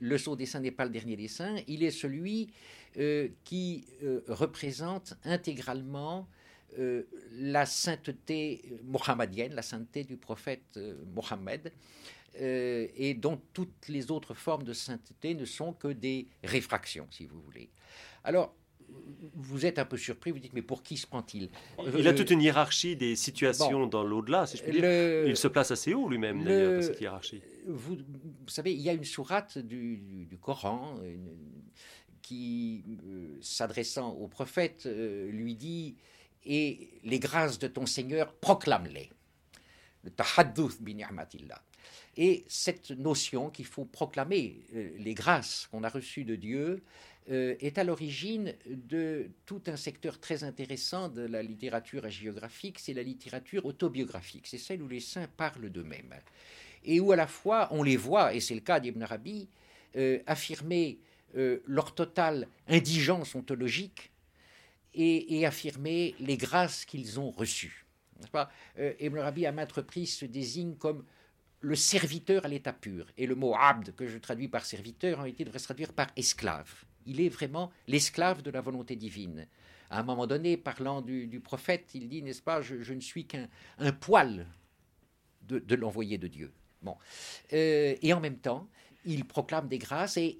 Le 0.00 0.16
sceau 0.16 0.36
des 0.36 0.46
saints 0.46 0.60
n'est 0.60 0.70
pas 0.70 0.84
le 0.84 0.90
dernier 0.90 1.16
des 1.16 1.28
saints, 1.28 1.56
il 1.66 1.82
est 1.82 1.90
celui 1.90 2.50
euh, 2.98 3.28
qui 3.44 3.84
euh, 4.04 4.20
représente 4.28 5.14
intégralement 5.24 6.28
la 7.32 7.66
sainteté 7.66 8.78
mohammedienne, 8.84 9.54
la 9.54 9.62
sainteté 9.62 10.04
du 10.04 10.16
prophète 10.16 10.78
Mohammed, 11.14 11.72
et 12.40 13.14
dont 13.14 13.40
toutes 13.52 13.88
les 13.88 14.10
autres 14.10 14.34
formes 14.34 14.62
de 14.62 14.72
sainteté 14.72 15.34
ne 15.34 15.44
sont 15.44 15.72
que 15.72 15.88
des 15.88 16.28
réfractions, 16.44 17.08
si 17.10 17.26
vous 17.26 17.40
voulez. 17.40 17.70
Alors, 18.22 18.54
vous 19.34 19.66
êtes 19.66 19.78
un 19.78 19.84
peu 19.84 19.96
surpris, 19.96 20.30
vous 20.30 20.38
dites 20.38 20.52
mais 20.52 20.62
pour 20.62 20.82
qui 20.82 20.96
se 20.96 21.06
prend-il? 21.06 21.50
Il 21.96 22.08
a 22.08 22.14
toute 22.14 22.30
une 22.30 22.40
hiérarchie 22.40 22.96
des 22.96 23.16
situations 23.16 23.86
dans 23.86 24.04
l'au-delà, 24.04 24.46
si 24.46 24.56
je 24.56 24.62
puis 24.62 24.72
dire. 24.72 25.26
Il 25.26 25.36
se 25.36 25.48
place 25.48 25.70
assez 25.70 25.94
haut 25.94 26.08
lui-même 26.08 26.44
d'ailleurs 26.44 26.80
dans 26.80 26.82
cette 26.82 27.00
hiérarchie. 27.00 27.42
Vous, 27.66 27.98
savez, 28.46 28.72
il 28.72 28.80
y 28.80 28.88
a 28.88 28.92
une 28.92 29.04
sourate 29.04 29.58
du, 29.58 30.28
Coran 30.40 30.98
qui, 32.22 32.84
euh, 33.06 33.38
s'adressant 33.40 34.10
au 34.10 34.28
prophète, 34.28 34.84
euh, 34.86 35.30
lui 35.30 35.54
dit 35.54 35.96
Et 36.48 36.88
les 37.04 37.18
grâces 37.18 37.58
de 37.58 37.68
ton 37.68 37.84
Seigneur, 37.84 38.32
proclame-les. 38.32 39.10
Le 40.02 40.10
tahadduth 40.10 40.80
bi 40.80 40.96
Et 42.16 42.44
cette 42.48 42.90
notion 42.90 43.50
qu'il 43.50 43.66
faut 43.66 43.84
proclamer 43.84 44.64
euh, 44.74 44.90
les 44.98 45.12
grâces 45.12 45.68
qu'on 45.70 45.84
a 45.84 45.90
reçues 45.90 46.24
de 46.24 46.36
Dieu, 46.36 46.82
euh, 47.30 47.56
est 47.60 47.76
à 47.76 47.84
l'origine 47.84 48.54
de 48.66 49.28
tout 49.44 49.60
un 49.66 49.76
secteur 49.76 50.18
très 50.18 50.44
intéressant 50.44 51.10
de 51.10 51.20
la 51.20 51.42
littérature 51.42 52.08
géographique, 52.08 52.78
c'est 52.78 52.94
la 52.94 53.02
littérature 53.02 53.66
autobiographique, 53.66 54.46
c'est 54.46 54.56
celle 54.56 54.80
où 54.80 54.88
les 54.88 55.00
saints 55.00 55.28
parlent 55.36 55.68
d'eux-mêmes, 55.68 56.14
et 56.86 57.00
où 57.00 57.12
à 57.12 57.16
la 57.16 57.26
fois 57.26 57.68
on 57.72 57.82
les 57.82 57.98
voit, 57.98 58.32
et 58.32 58.40
c'est 58.40 58.54
le 58.54 58.62
cas 58.62 58.80
d'Ibn 58.80 59.02
Arabi, 59.02 59.46
euh, 59.96 60.18
affirmer 60.26 60.98
leur 61.66 61.94
totale 61.94 62.48
indigence 62.68 63.34
ontologique 63.34 64.10
et, 64.94 65.46
affirmer 65.46 66.14
les 66.20 66.36
grâces 66.36 66.84
qu'ils 66.84 67.20
ont 67.20 67.30
reçues. 67.30 67.86
Ibn 68.76 69.18
Arabi, 69.18 69.46
à 69.46 69.52
maintes 69.52 69.72
reprises, 69.72 70.16
se 70.16 70.24
désigne 70.24 70.74
comme 70.74 71.04
le 71.60 71.74
serviteur 71.74 72.44
à 72.44 72.48
l'état 72.48 72.72
pur. 72.72 73.06
Et 73.16 73.26
le 73.26 73.34
mot 73.34 73.54
abd, 73.54 73.94
que 73.94 74.06
je 74.06 74.18
traduis 74.18 74.48
par 74.48 74.64
serviteur, 74.64 75.18
en 75.18 75.22
réalité 75.22 75.44
devrait 75.44 75.58
se 75.58 75.64
traduire 75.64 75.92
par 75.92 76.08
esclave 76.16 76.84
il 77.08 77.20
est 77.20 77.28
vraiment 77.28 77.72
l'esclave 77.88 78.42
de 78.42 78.50
la 78.50 78.60
volonté 78.60 78.94
divine. 78.94 79.48
À 79.90 80.00
un 80.00 80.02
moment 80.02 80.26
donné, 80.26 80.56
parlant 80.56 81.00
du, 81.00 81.40
prophète, 81.42 81.88
il 81.94 82.08
dit, 82.08 82.22
n'est-ce 82.22 82.42
pas, 82.42 82.60
je, 82.60 82.92
ne 82.92 83.00
suis 83.00 83.26
qu'un 83.26 83.48
poil 84.00 84.46
de, 85.42 85.74
l'envoyé 85.74 86.18
de 86.18 86.28
Dieu. 86.28 86.52
Bon. 86.82 86.96
Euh, 87.54 87.96
et 88.00 88.12
en 88.12 88.20
même 88.20 88.36
temps, 88.36 88.68
il 89.06 89.24
proclame 89.24 89.66
des 89.66 89.78
grâces 89.78 90.18
et 90.18 90.38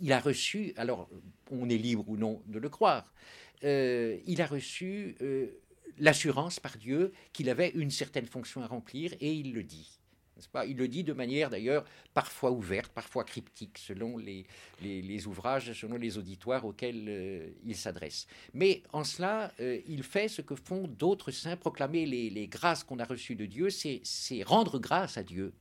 il 0.00 0.12
a 0.12 0.18
reçu, 0.18 0.74
alors 0.76 1.08
on 1.50 1.68
est 1.68 1.78
libre 1.78 2.08
ou 2.08 2.16
non 2.16 2.42
de 2.46 2.58
le 2.58 2.68
croire, 2.68 3.04
euh, 3.04 3.47
il 3.62 4.40
a 4.40 4.46
reçu 4.46 5.16
euh, 5.22 5.46
l'assurance 5.98 6.60
par 6.60 6.76
Dieu 6.76 7.12
qu'il 7.32 7.50
avait 7.50 7.70
une 7.70 7.90
certaine 7.90 8.26
fonction 8.26 8.62
à 8.62 8.66
remplir 8.66 9.12
et 9.20 9.32
il 9.32 9.52
le 9.52 9.62
dit 9.62 9.98
il 10.66 10.76
le 10.76 10.88
dit 10.88 11.04
de 11.04 11.12
manière 11.12 11.50
d'ailleurs 11.50 11.84
parfois 12.14 12.50
ouverte, 12.50 12.92
parfois 12.92 13.24
cryptique, 13.24 13.78
selon 13.78 14.18
les, 14.18 15.26
ouvrages, 15.26 15.72
selon 15.72 15.96
les 15.96 16.18
auditoires 16.18 16.64
auxquels 16.64 17.06
euh, 17.08 17.50
il 17.64 17.76
s'adresse. 17.76 18.26
Mais 18.54 18.82
en 18.92 19.04
cela, 19.04 19.52
euh, 19.60 19.80
il 19.86 20.02
fait 20.02 20.28
ce 20.28 20.42
que 20.42 20.54
font 20.54 20.86
d'autres 20.86 21.30
saints, 21.30 21.56
proclamer 21.56 22.06
les 22.06 22.48
grâces 22.48 22.84
qu'on 22.84 22.98
a 22.98 23.04
reçues 23.04 23.34
de 23.34 23.46
Dieu, 23.46 23.68
c'est 23.70 24.42
rendre 24.44 24.78
grâce 24.78 25.18
à 25.18 25.22
Dieu 25.22 25.52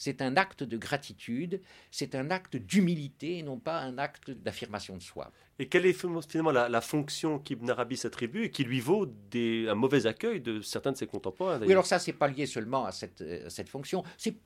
c'est 0.00 0.22
un 0.22 0.38
acte 0.38 0.62
de 0.62 0.78
gratitude, 0.78 1.60
c'est 1.90 2.14
un 2.14 2.30
acte 2.30 2.56
d'humilité 2.56 3.36
et 3.36 3.42
non 3.42 3.58
pas 3.58 3.80
un 3.80 3.98
acte 3.98 4.30
d'affirmation 4.30 4.96
de 4.96 5.02
soi. 5.02 5.30
Et 5.58 5.68
quelle 5.68 5.84
est 5.84 5.92
finalement 5.92 6.52
la, 6.52 6.80
fonction 6.80 7.38
qu'Ibn 7.38 7.68
Arabi 7.68 7.98
s'attribue 7.98 8.44
et 8.44 8.50
qui 8.50 8.64
lui 8.64 8.80
vaut 8.80 9.04
des, 9.30 9.68
un 9.68 9.74
mauvais 9.74 10.06
accueil 10.06 10.40
de 10.40 10.62
certains 10.62 10.92
de 10.92 10.96
ses 10.96 11.06
contemporains 11.06 11.60
Oui, 11.60 11.72
alors 11.72 11.84
ça, 11.84 11.98
c'est 11.98 12.14
pas 12.14 12.28
lié 12.28 12.46
seulement 12.46 12.86
à 12.86 12.92
cette, 12.92 13.20
euh, 13.20 13.46
cette 13.50 13.68
fonction. 13.68 14.02
C'est 14.16 14.36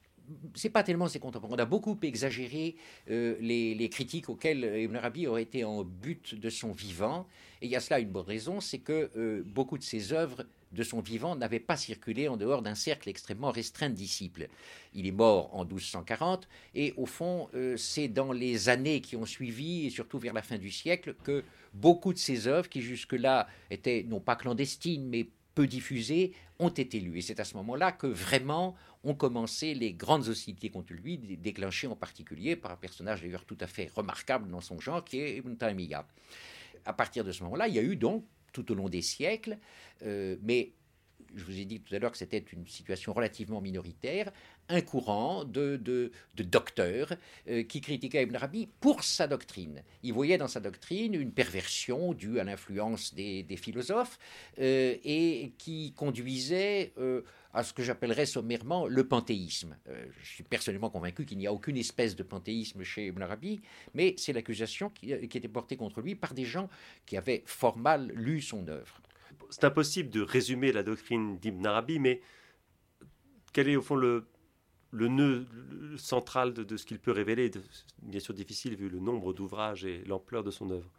c'est 0.54 0.70
pas 0.70 0.82
tellement 0.82 1.06
ses 1.06 1.18
contemporains. 1.18 1.54
On 1.54 1.58
a 1.58 1.66
beaucoup 1.66 1.98
exagéré 2.02 2.76
euh, 3.10 3.36
les, 3.40 3.74
les, 3.74 3.88
critiques 3.90 4.30
auxquelles 4.30 4.64
Ibn 4.64 4.96
Arabi 4.96 5.26
aurait 5.26 5.42
été 5.42 5.64
en 5.64 5.84
but 5.84 6.34
de 6.34 6.48
son 6.48 6.72
vivant. 6.72 7.26
Et 7.60 7.66
il 7.66 7.70
y 7.70 7.76
a 7.76 7.80
cela 7.80 8.00
une 8.00 8.08
bonne 8.08 8.24
raison, 8.24 8.60
c'est 8.60 8.78
que 8.78 9.10
euh, 9.16 9.42
beaucoup 9.44 9.78
de 9.78 9.82
ses 9.82 10.12
œuvres 10.12 10.44
de 10.74 10.82
son 10.82 11.00
vivant 11.00 11.37
n'avait 11.37 11.60
pas 11.60 11.76
circulé 11.76 12.28
en 12.28 12.37
dehors 12.37 12.62
d'un 12.62 12.74
cercle 12.74 13.08
extrêmement 13.08 13.50
restreint 13.50 13.90
de 13.90 13.94
disciples. 13.94 14.48
Il 14.92 15.06
est 15.06 15.12
mort 15.12 15.54
en 15.54 15.64
1240 15.64 16.48
et 16.74 16.92
au 16.96 17.06
fond, 17.06 17.48
euh, 17.54 17.76
c'est 17.76 18.08
dans 18.08 18.32
les 18.32 18.68
années 18.68 19.00
qui 19.00 19.16
ont 19.16 19.26
suivi 19.26 19.87
et 19.87 19.90
surtout 19.90 20.18
vers 20.18 20.34
la 20.34 20.42
fin 20.42 20.58
du 20.58 20.70
siècle 20.70 21.14
que 21.24 21.44
beaucoup 21.72 22.12
de 22.12 22.18
ses 22.18 22.46
œuvres, 22.46 22.68
qui 22.68 22.82
jusque-là 22.82 23.48
étaient 23.70 24.04
non 24.08 24.20
pas 24.20 24.37
clandestines 24.37 25.08
mais 25.08 25.28
peu 25.54 25.66
diffusées, 25.66 26.32
ont 26.58 26.68
été 26.68 27.00
lues. 27.00 27.18
Et 27.18 27.22
c'est 27.22 27.40
à 27.40 27.44
ce 27.44 27.56
moment-là 27.56 27.92
que 27.92 28.06
vraiment 28.06 28.74
ont 29.02 29.14
commencé 29.14 29.74
les 29.74 29.92
grandes 29.92 30.28
hostilités 30.28 30.70
contre 30.70 30.92
lui, 30.92 31.18
déclenchées 31.18 31.87
en 31.87 31.96
particulier 31.96 32.56
par 32.56 32.72
un 32.72 32.76
personnage 32.76 33.22
d'ailleurs 33.22 33.44
tout 33.44 33.58
à 33.60 33.66
fait 33.66 33.90
remarquable 33.94 34.50
dans 34.50 34.60
son 34.60 34.80
genre 34.80 35.04
qui 35.04 35.20
est 35.20 35.37
Ibn 35.37 35.54
Taymiyyah. 35.54 36.06
À 36.84 36.92
partir 36.92 37.24
de 37.24 37.32
ce 37.32 37.42
moment-là, 37.44 37.68
il 37.68 37.74
y 37.74 37.78
a 37.78 37.82
eu 37.82 37.96
donc 37.96 38.24
tout 38.54 38.72
au 38.72 38.74
long 38.74 38.88
des 38.88 39.02
siècles, 39.02 39.58
euh, 40.02 40.36
mais 40.42 40.72
je 41.34 41.44
vous 41.44 41.58
ai 41.58 41.64
dit 41.64 41.80
tout 41.80 41.94
à 41.94 41.98
l'heure 41.98 42.12
que 42.12 42.18
c'était 42.18 42.44
une 42.52 42.66
situation 42.66 43.12
relativement 43.12 43.60
minoritaire, 43.60 44.30
un 44.68 44.80
courant 44.80 45.44
de, 45.44 45.76
de, 45.76 46.10
docteurs 46.42 47.14
euh, 47.48 47.62
qui 47.62 47.80
critiquaient 47.80 48.22
Ibn 48.22 48.36
Arabi 48.36 48.68
pour 48.80 49.04
sa 49.04 49.26
doctrine. 49.26 49.82
Il 50.02 50.12
voyait 50.12 50.38
dans 50.38 50.48
sa 50.48 50.60
doctrine 50.60 51.14
une 51.14 51.32
perversion 51.32 52.14
due 52.14 52.40
à 52.40 52.44
l'influence 52.44 53.14
des, 53.14 53.44
philosophes 53.56 54.18
euh, 54.58 54.96
et 55.04 55.52
qui 55.58 55.92
conduisait 55.92 56.92
à 57.52 57.62
ce 57.62 57.72
que 57.72 57.82
j'appellerais 57.82 58.26
sommairement 58.26 58.86
le 58.86 59.06
panthéisme. 59.06 59.76
je 60.20 60.28
suis 60.28 60.42
personnellement 60.42 60.90
convaincu 60.90 61.24
qu'il 61.24 61.38
n'y 61.38 61.46
a 61.46 61.52
aucune 61.52 61.76
espèce 61.76 62.16
de 62.16 62.22
panthéisme 62.22 62.82
chez 62.82 63.06
Ibn 63.06 63.22
Arabi, 63.22 63.60
mais 63.94 64.14
c'est 64.18 64.32
l'accusation 64.32 64.90
qui, 64.90 65.28
qui 65.28 65.38
était 65.38 65.48
portée 65.48 65.76
contre 65.76 66.00
lui 66.00 66.14
par 66.16 66.34
des 66.34 66.44
gens 66.44 66.68
qui 67.06 67.16
avaient 67.16 67.44
fort 67.46 67.76
mal 67.76 68.10
lu 68.14 68.40
son 68.40 68.66
œuvre 68.66 69.00
c'est 69.50 69.64
impossible 69.64 70.10
de 70.10 70.20
résumer 70.20 70.72
la 70.72 70.82
doctrine 70.82 71.38
d'Ibn 71.38 71.66
Arabi, 71.66 71.98
mais 71.98 72.20
quel 73.52 73.68
est 73.68 73.76
au 73.76 73.82
fond 73.82 73.96
le, 73.96 74.26
nœud 74.92 75.46
central 75.96 76.52
de, 76.52 76.76
ce 76.76 76.84
qu'il 76.84 76.98
peut 76.98 77.12
révéler 77.12 77.50
Bien 78.02 78.20
sûr 78.20 78.34
difficile 78.34 78.76
vu 78.76 78.88
le 78.88 78.98
nombre 78.98 79.32
d'ouvrages 79.32 79.84
et 79.84 80.02
l'ampleur 80.04 80.44
de 80.44 80.50
son 80.50 80.70
œuvre? 80.70 80.90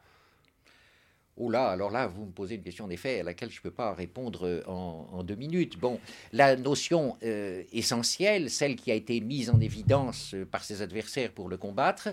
Oh 1.38 1.50
là, 1.50 1.68
alors 1.68 1.92
là, 1.92 2.08
vous 2.08 2.26
me 2.26 2.32
posez 2.32 2.56
une 2.56 2.64
question 2.64 2.88
d'effet 2.88 3.20
à 3.20 3.24
laquelle 3.24 3.52
je 3.52 3.60
ne 3.60 3.64
peux 3.64 3.72
pas 3.72 3.94
répondre 3.94 4.64
en, 4.68 5.22
deux 5.24 5.36
minutes. 5.36 5.78
Bon, 5.78 6.00
la 6.32 6.56
notion 6.56 7.18
euh, 7.24 7.62
essentielle, 7.74 8.50
celle 8.50 8.78
qui 8.78 8.90
a 8.90 8.94
été 8.94 9.20
mise 9.20 9.50
en 9.50 9.60
évidence 9.60 10.34
par 10.50 10.64
ses 10.64 10.82
adversaires 10.82 11.34
pour 11.34 11.50
le 11.50 11.58
combattre, 11.58 12.08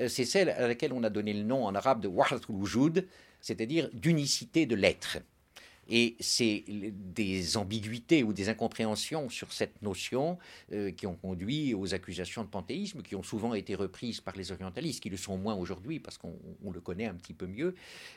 euh, 0.00 0.08
c'est 0.08 0.26
celle 0.26 0.50
à 0.50 0.68
laquelle 0.68 0.92
on 0.92 1.02
a 1.02 1.08
donné 1.08 1.32
le 1.32 1.44
nom 1.44 1.64
en 1.64 1.74
arabe 1.74 2.02
de 2.02 2.08
wahdatul 2.08 2.54
wujud, 2.54 3.06
c'est-à-dire 3.40 3.88
d'unicité 3.94 4.66
de 4.66 4.74
l'être. 4.74 5.16
Et 5.88 6.16
c'est 6.20 6.64
des 6.68 7.56
ambiguïtés 7.56 8.22
ou 8.22 8.32
des 8.32 8.48
incompréhensions 8.50 9.28
sur 9.30 9.52
cette 9.52 9.80
notion 9.80 10.38
euh, 10.72 10.90
qui 10.90 11.06
ont 11.06 11.14
conduit 11.14 11.72
aux 11.74 11.94
accusations 11.94 12.44
de 12.44 12.48
panthéisme, 12.48 13.02
qui 13.02 13.16
ont 13.16 13.22
souvent 13.22 13.54
été 13.54 13.74
reprises 13.74 14.20
par 14.20 14.36
les 14.36 14.52
orientalistes, 14.52 15.02
qui 15.02 15.08
le 15.08 15.16
sont 15.16 15.38
moins 15.38 15.54
aujourd'hui 15.54 15.98
parce 15.98 16.18
qu'on 16.18 16.36
le 16.70 16.80
connaît 16.80 17.06
un 17.06 17.14
petit 17.14 17.32
peu 17.32 17.46
mieux, 17.46 17.74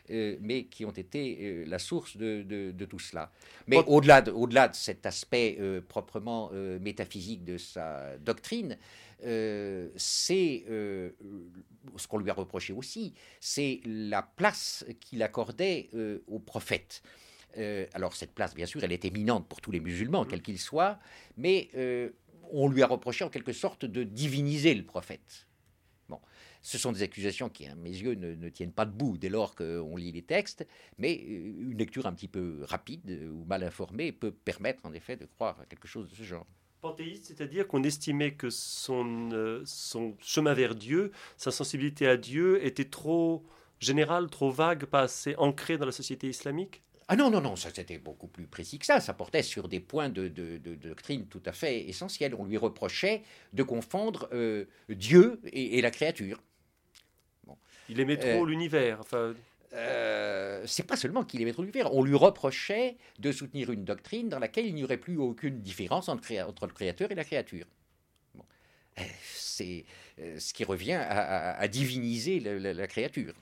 euh, 0.09 0.35
mais 0.41 0.65
qui 0.65 0.83
ont 0.83 0.91
été 0.91 1.37
euh, 1.41 1.65
la 1.65 1.79
source 1.79 2.17
de, 2.17 2.85
tout 2.89 2.99
cela. 2.99 3.31
Mais 3.67 3.77
au-delà 3.87 4.21
de, 4.21 4.31
au 4.31 4.47
-delà 4.47 4.69
de 4.69 4.75
cet 4.75 5.05
aspect 5.05 5.57
proprement 5.87 6.51
métaphysique 6.81 7.45
de 7.45 7.57
sa 7.57 8.17
doctrine, 8.17 8.77
c'est 9.21 10.63
ce 10.67 12.07
qu'on 12.09 12.17
lui 12.17 12.29
a 12.29 12.33
reproché 12.33 12.73
aussi, 12.73 13.13
c'est 13.39 13.79
la 13.85 14.23
place 14.23 14.83
qu'il 14.99 15.23
accordait 15.23 15.89
aux 16.27 16.39
prophètes. 16.39 17.01
Euh, 17.57 17.85
alors 17.93 18.13
cette 18.13 18.33
place, 18.33 18.55
bien 18.55 18.65
sûr, 18.65 18.83
elle 18.83 18.91
est 18.91 19.05
éminente 19.05 19.47
pour 19.47 19.61
tous 19.61 19.71
les 19.71 19.79
musulmans, 19.79 20.25
quels 20.25 20.41
qu'ils 20.41 20.59
soient, 20.59 20.99
mais 21.37 21.69
euh, 21.75 22.09
on 22.51 22.69
lui 22.69 22.83
a 22.83 22.87
reproché 22.87 23.23
en 23.23 23.29
quelque 23.29 23.53
sorte 23.53 23.85
de 23.85 24.03
diviniser 24.03 24.73
le 24.73 24.83
prophète. 24.83 25.47
Bon. 26.09 26.19
Ce 26.61 26.77
sont 26.77 26.91
des 26.91 27.01
accusations 27.01 27.49
qui, 27.49 27.65
à 27.65 27.75
mes 27.75 27.89
yeux, 27.89 28.13
ne, 28.13 28.49
tiennent 28.49 28.71
pas 28.71 28.85
debout 28.85 29.17
dès 29.17 29.29
lors 29.29 29.55
qu'on 29.55 29.95
lit 29.95 30.11
les 30.11 30.21
textes, 30.21 30.65
mais 30.97 31.23
euh, 31.27 31.71
une 31.71 31.77
lecture 31.77 32.05
un 32.05 32.13
petit 32.13 32.27
peu 32.27 32.59
rapide 32.63 33.29
ou 33.33 33.45
mal 33.45 33.63
informée 33.63 34.11
peut 34.11 34.31
permettre 34.31 34.85
en 34.85 34.93
effet 34.93 35.15
de 35.15 35.25
croire 35.25 35.59
à 35.59 35.65
quelque 35.65 35.87
chose 35.87 36.09
de 36.09 36.15
ce 36.15 36.23
genre. 36.23 36.45
Panthéiste, 36.81 37.25
c'est-à-dire 37.25 37.67
qu'on 37.67 37.83
estimait 37.83 38.33
que 38.33 38.49
son, 38.49 39.29
euh, 39.33 39.61
son 39.65 40.15
chemin 40.19 40.53
vers 40.53 40.73
Dieu, 40.73 41.11
sa 41.37 41.51
sensibilité 41.51 42.07
à 42.07 42.17
Dieu 42.17 42.65
était 42.65 42.85
trop 42.85 43.45
générale, 43.79 44.29
trop 44.29 44.49
vague, 44.49 44.85
pas 44.85 45.01
assez 45.01 45.35
ancrée 45.37 45.77
dans 45.77 45.85
la 45.85 45.91
société 45.91 46.27
islamique? 46.27 46.81
Ah 47.11 47.17
non, 47.17 47.29
non, 47.29 47.41
non, 47.41 47.57
ça 47.57 47.69
c'était 47.73 47.97
beaucoup 47.97 48.29
plus 48.29 48.47
précis 48.47 48.79
que 48.79 48.85
ça. 48.85 49.01
Ça 49.01 49.13
portait 49.13 49.43
sur 49.43 49.67
des 49.67 49.81
points 49.81 50.07
de, 50.07 50.29
doctrine 50.29 51.27
tout 51.27 51.41
à 51.45 51.51
fait 51.51 51.89
essentiels. 51.89 52.33
On 52.35 52.45
lui 52.45 52.55
reprochait 52.55 53.23
de 53.51 53.63
confondre 53.63 54.29
euh, 54.31 54.63
Dieu 54.87 55.41
et, 55.51 55.81
la 55.81 55.91
créature. 55.91 56.41
Il 57.89 57.99
aimait 57.99 58.15
trop 58.15 58.45
euh, 58.45 58.47
l'univers. 58.47 59.01
Enfin... 59.01 59.33
Euh, 59.73 60.63
c'est 60.65 60.87
pas 60.87 60.95
seulement 60.95 61.25
qu'il 61.25 61.41
aimait 61.41 61.51
trop 61.51 61.63
l'univers. 61.63 61.93
On 61.93 62.01
lui 62.01 62.15
reprochait 62.15 62.95
de 63.19 63.33
soutenir 63.33 63.71
une 63.71 63.83
doctrine 63.83 64.29
dans 64.29 64.39
laquelle 64.39 64.65
il 64.65 64.73
n'y 64.73 64.85
aurait 64.85 64.95
plus 64.95 65.17
aucune 65.17 65.59
différence 65.59 66.07
entre, 66.07 66.31
entre 66.47 66.65
le 66.65 66.71
créateur 66.71 67.11
et 67.11 67.15
la 67.15 67.25
créature. 67.25 67.65
C'est 69.33 69.83
ce 70.17 70.53
qui 70.53 70.63
revient 70.63 70.93
à, 70.93 71.67
diviniser 71.67 72.39
la 72.39 72.87
créature. 72.87 73.33